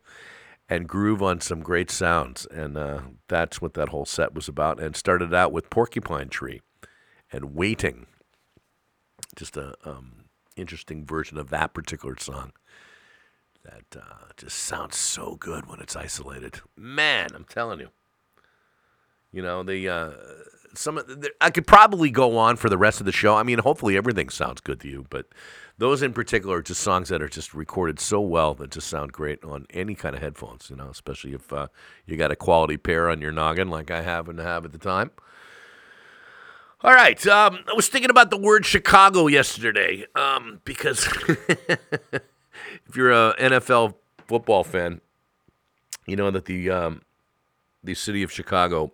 [0.69, 2.45] and groove on some great sounds.
[2.52, 4.80] And uh, that's what that whole set was about.
[4.80, 6.61] And started out with Porcupine Tree
[7.31, 8.07] and Waiting.
[9.35, 10.26] Just a um,
[10.56, 12.52] interesting version of that particular song
[13.64, 16.61] that uh, just sounds so good when it's isolated.
[16.76, 17.89] Man, I'm telling you.
[19.31, 20.11] You know, the uh,
[20.73, 23.35] some the, I could probably go on for the rest of the show.
[23.35, 25.27] I mean, hopefully everything sounds good to you, but
[25.78, 29.14] those in particular are just songs that are just recorded so well that just sound
[29.14, 30.70] great on any kind of headphones.
[30.70, 31.68] You know, especially if uh,
[32.06, 34.78] you got a quality pair on your noggin like I happen to have at the
[34.78, 35.12] time.
[36.82, 43.12] All right, um, I was thinking about the word Chicago yesterday um, because if you're
[43.12, 43.95] a NFL
[44.28, 45.02] football fan,
[46.06, 47.02] you know that the um,
[47.84, 48.94] the city of Chicago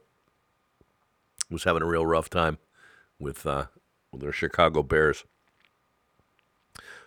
[1.50, 2.58] was having a real rough time
[3.20, 3.66] with uh,
[4.14, 5.26] with their Chicago Bears.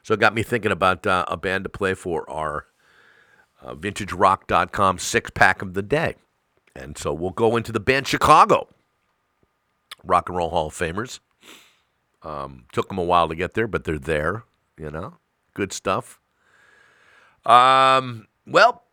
[0.06, 2.66] So it got me thinking about uh, a band to play for our
[3.60, 6.14] uh, VintageRock.com six pack of the day,
[6.76, 8.68] and so we'll go into the band Chicago.
[10.04, 11.18] Rock and Roll Hall of Famers.
[12.22, 14.44] Um, took them a while to get there, but they're there.
[14.78, 15.14] You know,
[15.54, 16.20] good stuff.
[17.44, 18.84] Um, well,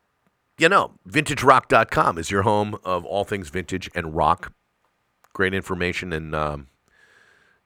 [0.58, 4.52] you know, vintagerock.com is your home of all things vintage and rock.
[5.32, 6.68] Great information and, um,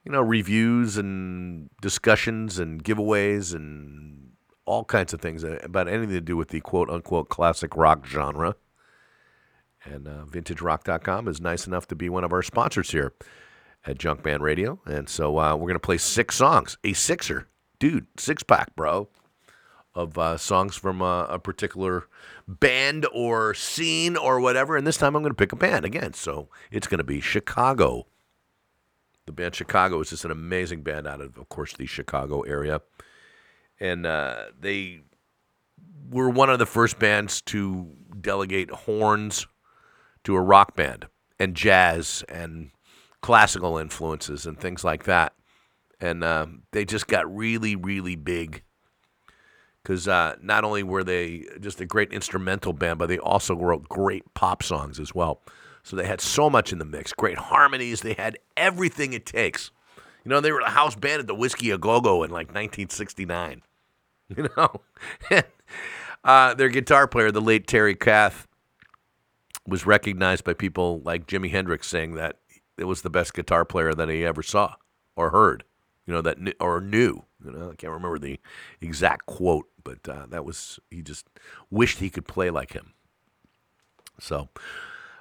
[0.07, 4.31] you know, reviews and discussions and giveaways and
[4.63, 8.55] all kinds of things about anything to do with the quote unquote classic rock genre.
[9.84, 13.15] And uh, vintagerock.com is nice enough to be one of our sponsors here
[13.85, 14.79] at Junkman Radio.
[14.85, 17.49] And so uh, we're going to play six songs, a sixer.
[17.77, 19.09] Dude, six pack, bro
[19.93, 22.07] of uh, songs from uh, a particular
[22.47, 24.77] band or scene or whatever.
[24.77, 26.13] And this time I'm going to pick a band again.
[26.13, 28.05] So it's going to be Chicago.
[29.27, 32.81] The band Chicago is just an amazing band out of, of course, the Chicago area.
[33.79, 35.01] And uh, they
[36.09, 39.45] were one of the first bands to delegate horns
[40.23, 41.07] to a rock band
[41.39, 42.71] and jazz and
[43.21, 45.33] classical influences and things like that.
[45.99, 48.63] And um, they just got really, really big
[49.83, 53.87] because uh, not only were they just a great instrumental band, but they also wrote
[53.89, 55.41] great pop songs as well.
[55.88, 58.01] So they had so much in the mix, great harmonies.
[58.01, 59.72] They had everything it takes.
[60.26, 62.47] You know, they were a house band at the Whisky A Go Go in like
[62.47, 63.61] 1969.
[64.35, 64.81] You know,
[66.26, 68.45] uh, their guitar player, the late Terry Kath,
[69.65, 72.35] was recognized by people like Jimi Hendrix, saying that
[72.77, 74.76] it was the best guitar player that he ever saw
[75.15, 75.64] or heard.
[76.05, 77.23] You know that or knew.
[77.41, 78.38] You know, I can't remember the
[78.81, 81.26] exact quote, but uh, that was he just
[81.72, 82.91] wished he could play like him.
[84.19, 84.49] So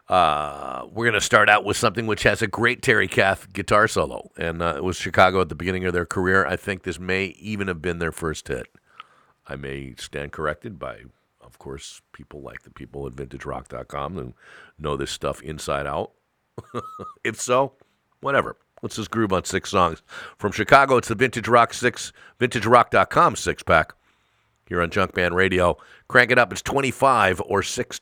[0.08, 3.88] uh, we're going to start out with something which has a great Terry Kath guitar
[3.88, 6.46] solo, and uh, it was Chicago at the beginning of their career.
[6.46, 8.68] I think this may even have been their first hit.
[9.48, 11.02] I may stand corrected by,
[11.40, 14.34] of course, people like the people at VintageRock.com who
[14.78, 16.12] know this stuff inside out.
[17.24, 17.72] if so,
[18.20, 18.56] whatever.
[18.82, 20.02] Let's just groove on six songs.
[20.38, 23.94] From Chicago, it's the Vintage Rock six, VintageRock.com six pack.
[24.68, 25.78] Here on Junkman Radio.
[26.08, 26.52] Crank it up.
[26.52, 27.98] It's 25 or 6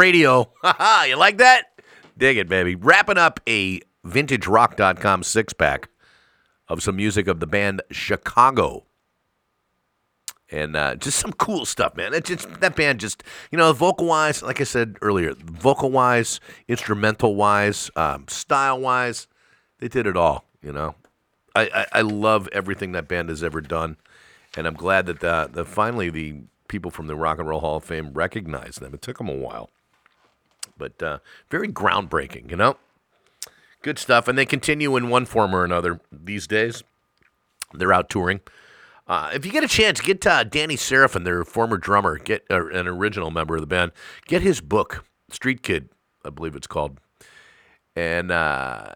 [0.00, 0.50] Radio.
[1.06, 1.64] You like that?
[2.16, 2.74] Dig it, baby.
[2.74, 5.88] Wrapping up a vintagerock.com six pack
[6.68, 8.86] of some music of the band Chicago.
[10.50, 12.14] And uh, just some cool stuff, man.
[12.14, 13.22] It's just that band just,
[13.52, 19.26] you know, vocal wise, like I said earlier, vocal wise, instrumental wise, um, style wise,
[19.78, 20.94] they did it all, you know.
[21.54, 23.96] I, I, I love everything that band has ever done.
[24.56, 26.36] And I'm glad that the, the finally the
[26.68, 28.94] people from the Rock and Roll Hall of Fame recognized them.
[28.94, 29.70] It took them a while,
[30.80, 31.18] but uh,
[31.50, 32.76] very groundbreaking, you know.
[33.82, 36.82] Good stuff, and they continue in one form or another these days.
[37.72, 38.40] They're out touring.
[39.06, 42.86] Uh, if you get a chance, get uh, Danny Seraphine, their former drummer, get an
[42.86, 43.92] original member of the band,
[44.26, 45.88] get his book, Street Kid,
[46.24, 46.98] I believe it's called,
[47.96, 48.86] and uh,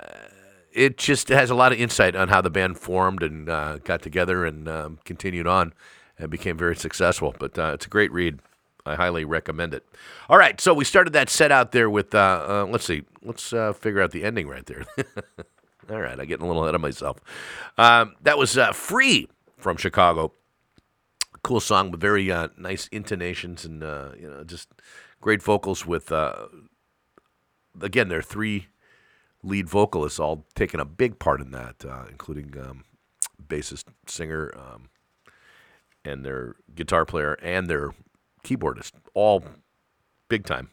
[0.72, 4.02] it just has a lot of insight on how the band formed and uh, got
[4.02, 5.72] together and um, continued on
[6.18, 7.34] and became very successful.
[7.38, 8.40] But uh, it's a great read.
[8.86, 9.86] I highly recommend it.
[10.28, 13.52] All right, so we started that set out there with, uh, uh, let's see, let's
[13.52, 14.84] uh, figure out the ending right there.
[15.90, 17.18] All right, I'm getting a little ahead of myself.
[17.78, 20.32] Um, that was uh, Free from Chicago.
[21.42, 24.68] Cool song with very uh, nice intonations and, uh, you know, just
[25.20, 26.12] great vocals with,
[27.80, 28.68] again, there are three
[29.42, 32.84] lead vocalists all taking a big part in that, including um,
[33.46, 34.88] bassist, singer, um,
[36.04, 37.94] and their guitar player and their
[38.44, 39.42] keyboardist, all
[40.28, 40.70] big time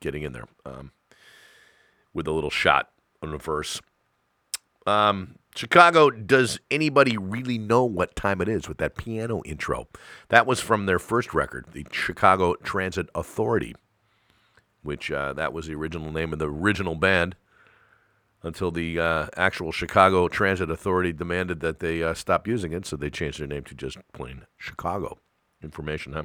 [0.00, 0.92] getting in there um,
[2.14, 2.90] with a little shot
[3.22, 3.80] on the verse.
[4.86, 9.88] Um, Chicago, does anybody really know what time it is with that piano intro?
[10.28, 13.74] That was from their first record, the Chicago Transit Authority,
[14.82, 17.36] which uh, that was the original name of the original band
[18.42, 22.96] until the uh, actual Chicago Transit Authority demanded that they uh, stop using it, so
[22.96, 25.18] they changed their name to just plain Chicago.
[25.62, 26.24] Information, huh?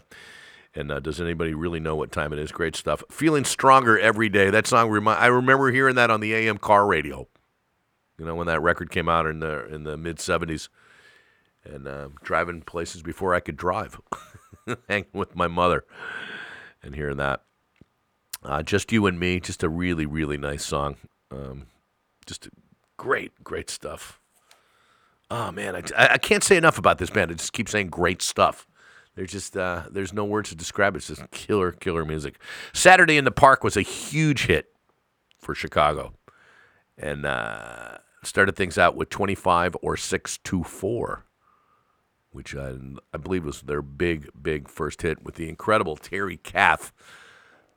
[0.74, 2.52] And uh, does anybody really know what time it is?
[2.52, 3.04] Great stuff.
[3.12, 4.50] Feeling stronger every day.
[4.50, 7.28] That song remi- I remember hearing that on the AM car radio.
[8.18, 10.70] You know when that record came out in the in the mid '70s,
[11.66, 14.00] and uh, driving places before I could drive,
[14.88, 15.84] hanging with my mother,
[16.84, 17.42] and hearing that.
[18.44, 19.40] Uh, just you and me.
[19.40, 20.98] Just a really really nice song.
[21.32, 21.68] Um,
[22.26, 22.48] just
[22.96, 24.22] great great stuff.
[25.30, 27.32] Oh man, I- I can't say enough about this band.
[27.32, 28.68] I just keep saying great stuff.
[29.16, 31.00] There's just uh, there's no words to describe it.
[31.00, 32.40] It's just killer killer music.
[32.74, 34.68] Saturday in the Park was a huge hit
[35.38, 36.14] for Chicago,
[36.98, 41.26] and uh, started things out with 25 or 624,
[42.32, 42.76] which I,
[43.14, 46.94] I believe was their big big first hit with the incredible Terry Kath,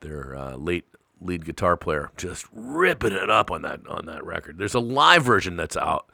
[0.00, 0.84] their uh, late
[1.20, 4.58] lead guitar player, just ripping it up on that on that record.
[4.58, 6.10] There's a live version that's out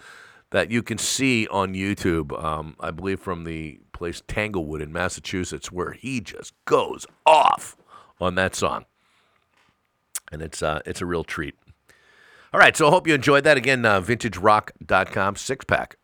[0.51, 5.71] that you can see on YouTube, um, I believe from the place Tanglewood in Massachusetts,
[5.71, 7.77] where he just goes off
[8.21, 8.85] on that song,
[10.33, 11.55] and it's uh, it's a real treat.
[12.53, 13.57] All right, so I hope you enjoyed that.
[13.57, 15.97] Again, uh, VintageRock.com six pack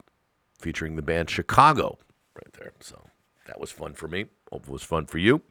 [0.60, 1.98] featuring the band Chicago
[2.34, 2.72] right there.
[2.80, 3.08] So
[3.46, 4.26] that was fun for me.
[4.52, 5.42] Hope it was fun for you.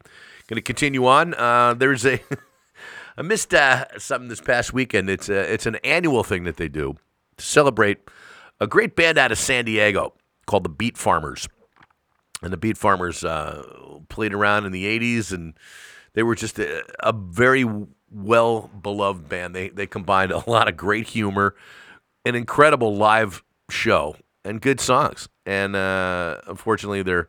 [0.46, 1.34] Going to continue on.
[1.34, 2.20] Uh, there's a
[3.18, 5.08] I missed uh, something this past weekend.
[5.10, 6.96] It's a, it's an annual thing that they do
[7.36, 7.98] to celebrate
[8.60, 10.14] a great band out of San Diego
[10.46, 11.48] called the Beat Farmers.
[12.42, 13.62] And the Beat Farmers uh,
[14.08, 15.54] played around in the 80s, and
[16.14, 17.64] they were just a, a very
[18.10, 19.54] well beloved band.
[19.54, 21.54] They, they combined a lot of great humor,
[22.24, 25.28] an incredible live show, and good songs.
[25.44, 27.28] And uh, unfortunately, their,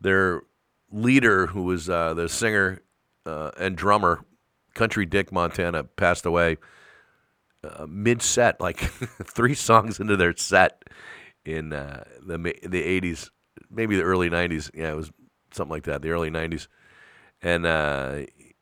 [0.00, 0.42] their
[0.90, 2.80] leader, who was uh, the singer
[3.24, 4.24] uh, and drummer,
[4.74, 6.58] Country Dick Montana, passed away
[7.66, 8.78] uh, mid set, like
[9.24, 10.84] three songs into their set
[11.44, 13.30] in uh, the the eighties,
[13.70, 14.70] maybe the early nineties.
[14.74, 15.10] Yeah, it was
[15.52, 16.68] something like that, the early nineties.
[17.42, 18.20] And uh,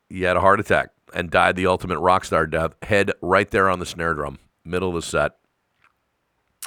[0.09, 3.69] he had a heart attack and died the ultimate rock star death, head right there
[3.69, 5.33] on the snare drum, middle of the set,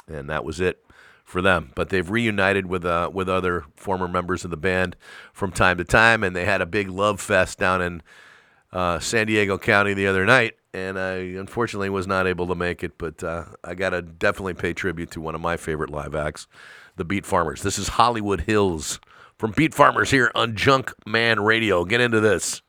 [0.07, 0.83] and that was it
[1.23, 1.71] for them.
[1.75, 4.95] But they've reunited with uh, with other former members of the band
[5.33, 8.01] from time to time, and they had a big love fest down in
[8.71, 12.83] uh, San Diego County the other night, and I unfortunately was not able to make
[12.83, 12.97] it.
[12.97, 16.47] But uh, I got to definitely pay tribute to one of my favorite live acts,
[16.95, 17.61] the Beat Farmers.
[17.61, 18.99] This is Hollywood Hills
[19.37, 21.85] from Beat Farmers here on Junk Man Radio.
[21.85, 22.61] Get into this.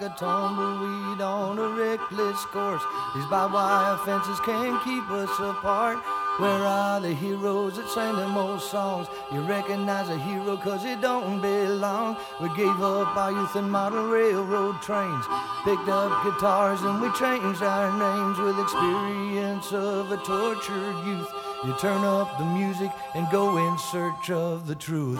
[0.00, 2.82] Like a tumbleweed on a reckless course.
[3.14, 5.98] These barbed fences can't keep us apart.
[6.38, 9.08] Where are the heroes that sang them old songs?
[9.32, 12.16] You recognize a hero cause he don't belong.
[12.40, 15.24] We gave up our youth and model railroad trains.
[15.64, 21.28] Picked up guitars and we changed our names with experience of a tortured youth.
[21.64, 25.18] You turn up the music and go in search of the truth.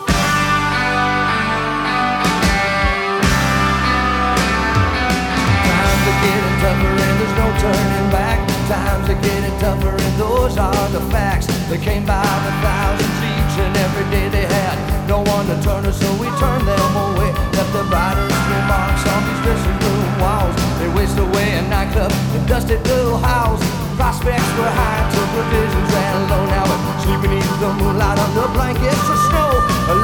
[6.61, 8.39] Tougher and there's no turning back.
[8.69, 11.47] Times are getting tougher and those are the facts.
[11.71, 14.77] They came by the thousands each and every day they had
[15.09, 17.33] no one to turn us, so we turned them away.
[17.57, 20.55] Left the brightest remarks on these dressing room walls.
[20.77, 23.65] They waste away in nightclub and dusted little house.
[23.97, 26.45] Prospects were high till provisions ran low.
[26.53, 29.51] Now we're sleeping beneath the moonlight under blankets of snow.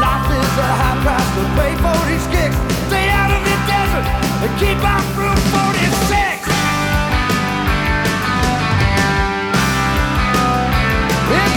[0.01, 2.57] Life is a high price to pay for these kicks.
[2.89, 4.07] Stay out of the desert
[4.41, 5.85] and keep our fruit 46.
[5.85, 6.04] It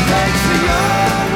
[0.08, 1.27] takes a young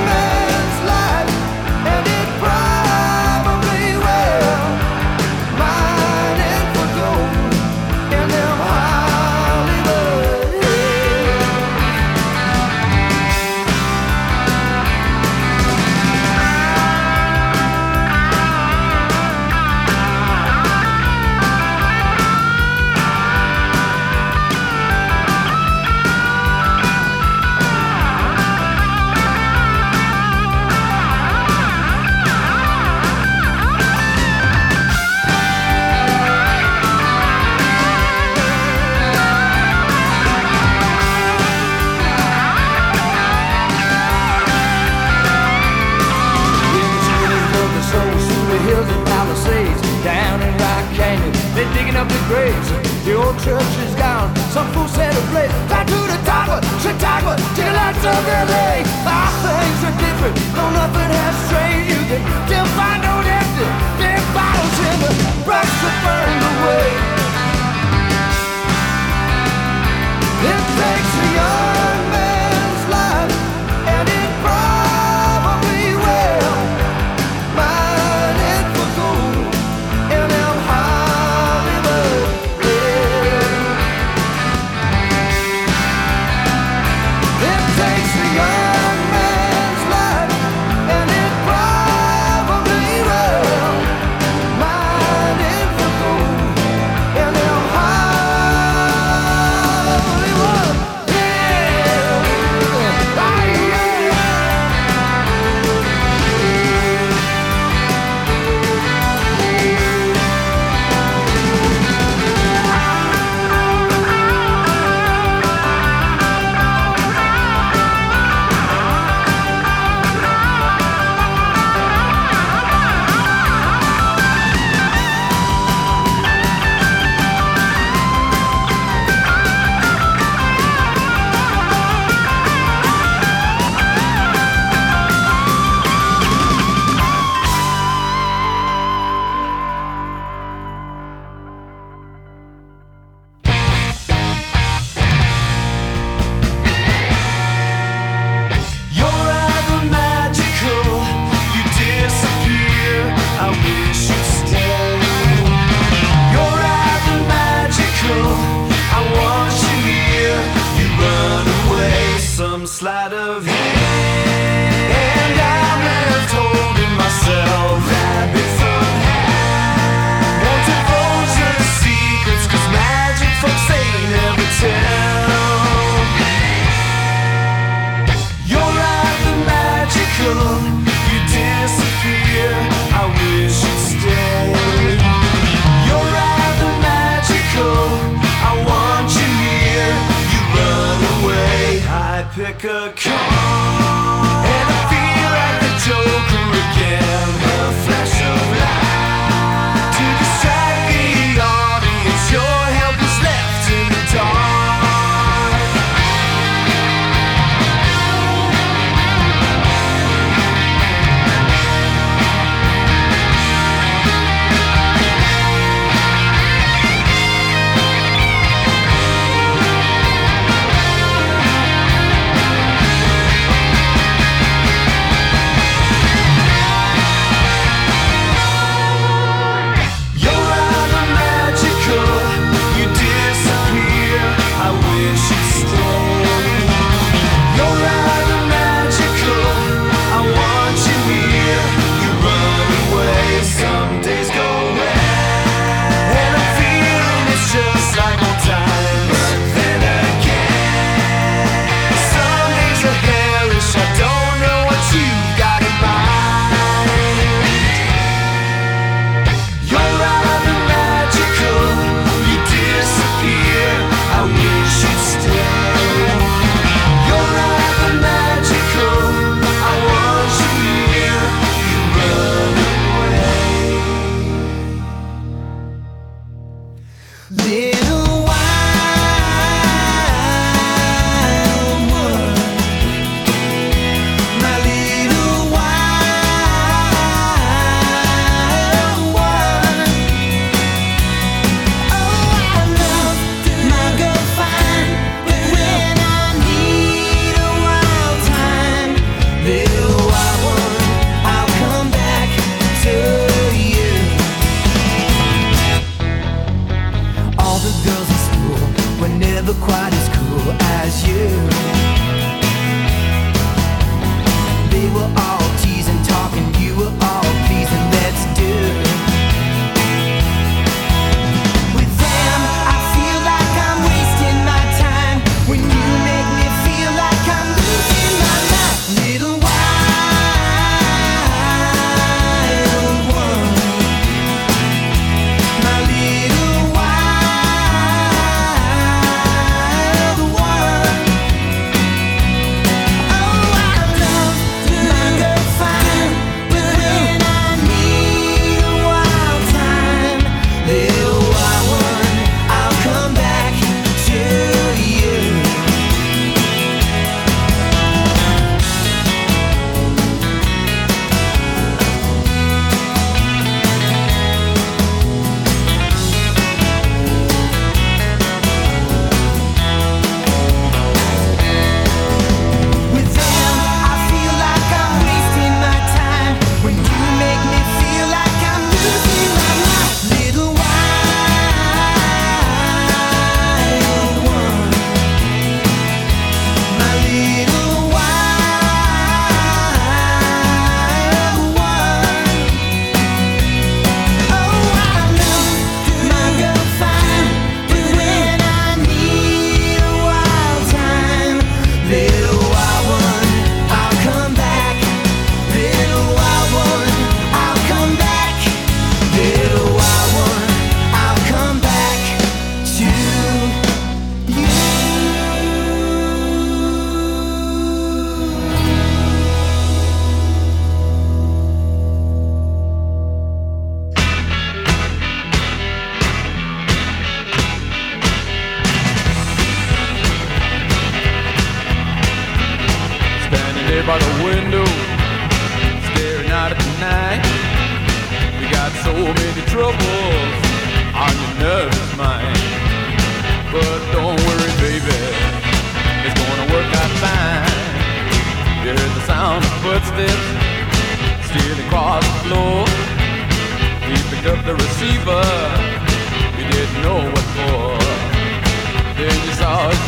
[55.22, 58.83] the place, back to the dogwood, shit dogwood, take a lot of everything.
[59.06, 61.10] Ah, things are different, no nothing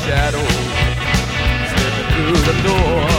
[0.06, 0.46] shadow
[1.72, 3.13] slipping through the door.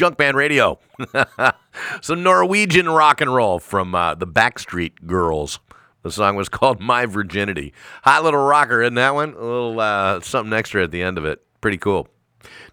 [0.00, 0.78] Junkman Radio.
[2.00, 5.60] Some Norwegian rock and roll from uh, the Backstreet Girls.
[6.02, 7.74] The song was called My Virginity.
[8.04, 9.34] Hot little rocker, isn't that one?
[9.34, 11.42] A little uh, something extra at the end of it.
[11.60, 12.08] Pretty cool.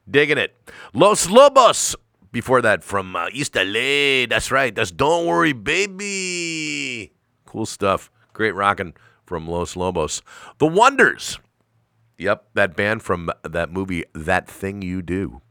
[0.10, 0.56] Digging it.
[0.94, 1.98] Los Lobos.
[2.32, 4.26] Before that, from uh, East LA.
[4.30, 4.74] That's right.
[4.74, 7.12] That's Don't Worry, Baby.
[7.46, 8.10] Cool stuff.
[8.32, 8.94] Great rocking
[9.26, 10.22] from Los Lobos.
[10.60, 11.40] The Wonders.
[12.18, 15.42] Yep, that band from that movie, That Thing You Do.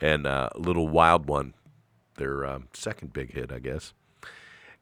[0.00, 1.54] And uh, Little Wild One,
[2.16, 3.92] their um, second big hit, I guess.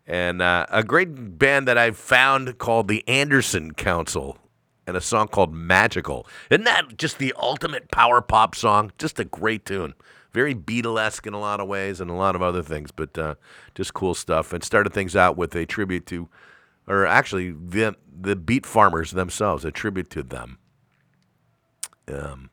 [0.07, 4.39] And uh, a great band that I found called the Anderson Council
[4.87, 6.27] and a song called Magical.
[6.51, 8.93] Isn't that just the ultimate power pop song?
[8.99, 9.95] Just a great tune.
[10.33, 13.35] Very Beatlesque in a lot of ways and a lot of other things, but uh,
[13.75, 14.53] just cool stuff.
[14.53, 16.29] And started things out with a tribute to,
[16.87, 20.59] or actually, the, the Beat Farmers themselves, a tribute to them
[22.13, 22.51] um,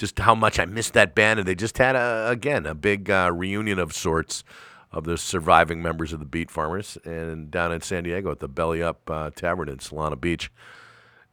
[0.00, 1.38] just how much I missed that band.
[1.38, 4.42] And they just had, a, again, a big uh, reunion of sorts
[4.90, 8.48] of the surviving members of the Beat Farmers and down in San Diego at the
[8.48, 10.50] Belly Up uh, Tavern in Solana Beach.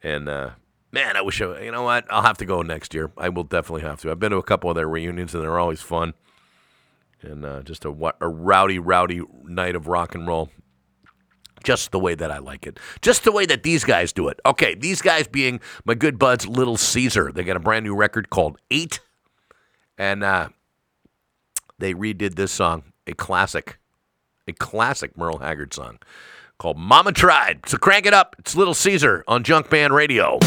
[0.03, 0.51] And uh,
[0.91, 2.05] man, I wish I, you know what?
[2.09, 3.09] I'll have to go next year.
[3.17, 4.11] I will definitely have to.
[4.11, 6.13] I've been to a couple of their reunions and they're always fun.
[7.21, 10.49] And uh, just a, a rowdy, rowdy night of rock and roll
[11.63, 12.79] just the way that I like it.
[13.01, 14.39] Just the way that these guys do it.
[14.45, 17.31] Okay, these guys being my good buds, Little Caesar.
[17.31, 18.99] They got a brand new record called Eight,
[19.97, 20.49] and uh,
[21.79, 23.79] they redid this song, a classic,
[24.47, 25.99] a classic Merle Haggard song
[26.57, 27.67] called Mama Tried.
[27.67, 28.35] So crank it up.
[28.39, 30.39] It's Little Caesar on Junkman Radio.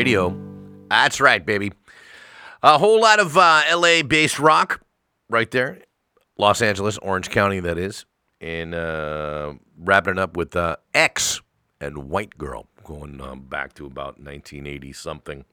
[0.00, 0.34] Radio.
[0.88, 1.72] That's right, baby.
[2.62, 4.80] A whole lot of uh, LA based rock
[5.28, 5.82] right there.
[6.38, 8.06] Los Angeles, Orange County, that is.
[8.40, 11.42] And uh, wrapping it up with uh, X
[11.82, 15.44] and White Girl, going um, back to about 1980 something,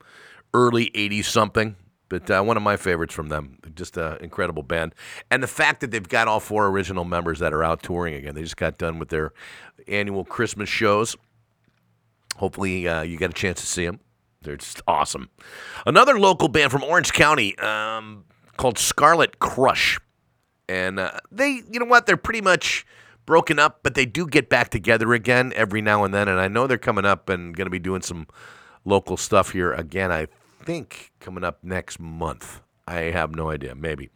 [0.54, 1.76] early 80 something.
[2.08, 3.58] But uh, one of my favorites from them.
[3.76, 4.96] Just an incredible band.
[5.30, 8.34] And the fact that they've got all four original members that are out touring again.
[8.34, 9.34] They just got done with their
[9.90, 11.18] annual Christmas shows.
[12.38, 14.00] Hopefully, uh, you get a chance to see them.
[14.42, 15.30] They're just awesome.
[15.86, 18.26] Another local band from Orange County um,
[18.56, 20.00] called Scarlet Crush.
[20.70, 22.06] And uh, they, you know what?
[22.06, 22.86] They're pretty much
[23.26, 26.28] broken up, but they do get back together again every now and then.
[26.28, 28.28] And I know they're coming up and going to be doing some
[28.86, 30.12] local stuff here again.
[30.12, 30.28] I
[30.64, 32.62] think coming up next month.
[32.88, 33.76] I have no idea.
[33.76, 34.10] Maybe.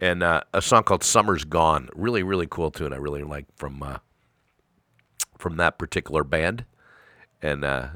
[0.00, 2.92] And uh, a song called "Summer's Gone." Really, really cool tune.
[2.92, 3.98] I really like from uh,
[5.38, 6.64] from that particular band.
[7.42, 7.88] And uh,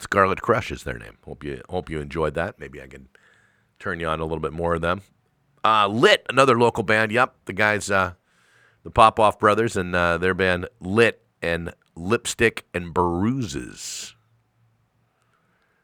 [0.00, 1.18] Scarlet Crush is their name.
[1.24, 2.58] Hope you hope you enjoyed that.
[2.58, 3.08] Maybe I can
[3.78, 5.02] turn you on a little bit more of them.
[5.62, 7.12] Uh, Lit, another local band.
[7.12, 8.14] Yep, the guys, uh,
[8.82, 14.14] the Popoff Brothers, and uh, their band Lit and Lipstick and Bruises.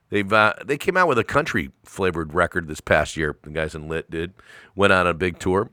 [0.08, 3.36] They've uh, they came out with a country flavored record this past year.
[3.42, 4.32] The guys in Lit did
[4.74, 5.70] went on a big tour,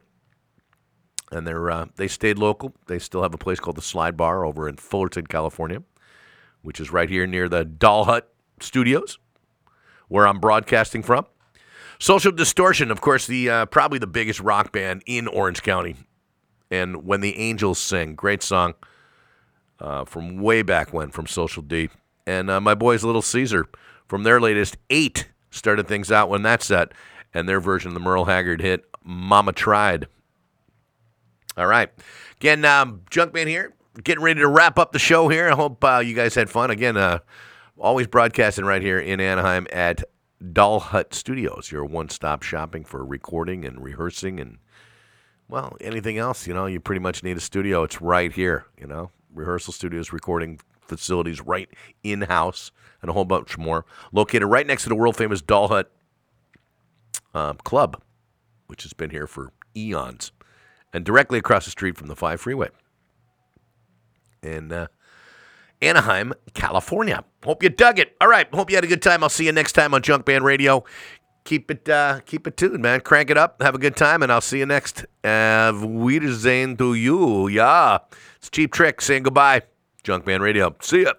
[1.32, 2.74] and they're uh, they stayed local.
[2.88, 5.84] They still have a place called the Slide Bar over in Fullerton, California,
[6.62, 8.33] which is right here near the Doll Hut
[8.64, 9.20] Studios,
[10.08, 11.26] where I'm broadcasting from.
[12.00, 15.96] Social Distortion, of course, the uh, probably the biggest rock band in Orange County,
[16.70, 18.74] and When the Angels Sing, great song
[19.80, 21.90] uh, from way back when from Social D,
[22.26, 23.68] and uh, my boys Little Caesar
[24.08, 26.92] from their latest Eight started things out when that set,
[27.34, 30.08] and their version of the Merle Haggard hit "Mama Tried."
[31.56, 31.90] All right,
[32.42, 35.50] again, um, Junkman here, getting ready to wrap up the show here.
[35.50, 36.72] I hope uh, you guys had fun.
[36.72, 37.20] Again, uh,
[37.80, 40.04] always broadcasting right here in Anaheim at
[40.52, 44.58] Doll Hut Studios, your one-stop shopping for recording and rehearsing and
[45.50, 47.84] well, anything else, you know, you pretty much need a studio.
[47.84, 51.70] It's right here, you know, rehearsal studios, recording facilities right
[52.04, 52.72] in-house,
[53.02, 53.86] and a whole bunch more.
[54.12, 55.92] Located right next to the world famous Doll Hut
[57.34, 58.02] um, Club,
[58.68, 60.32] which has been here for eons,
[60.94, 62.70] and directly across the street from the Five Freeway
[64.42, 64.88] in uh,
[65.82, 67.24] Anaheim, California.
[67.44, 68.16] Hope you dug it.
[68.22, 69.24] All right, hope you had a good time.
[69.24, 70.84] I'll see you next time on Junkman Radio.
[71.46, 73.02] Keep it, uh, keep it tuned, man.
[73.02, 73.62] Crank it up.
[73.62, 75.06] Have a good time, and I'll see you next.
[75.24, 77.48] Uh, Wiedersehen to you.
[77.50, 77.98] Yeah,
[78.38, 79.64] it's Cheap Trick saying goodbye.
[80.04, 80.76] Junkman Radio.
[80.82, 81.14] See ya.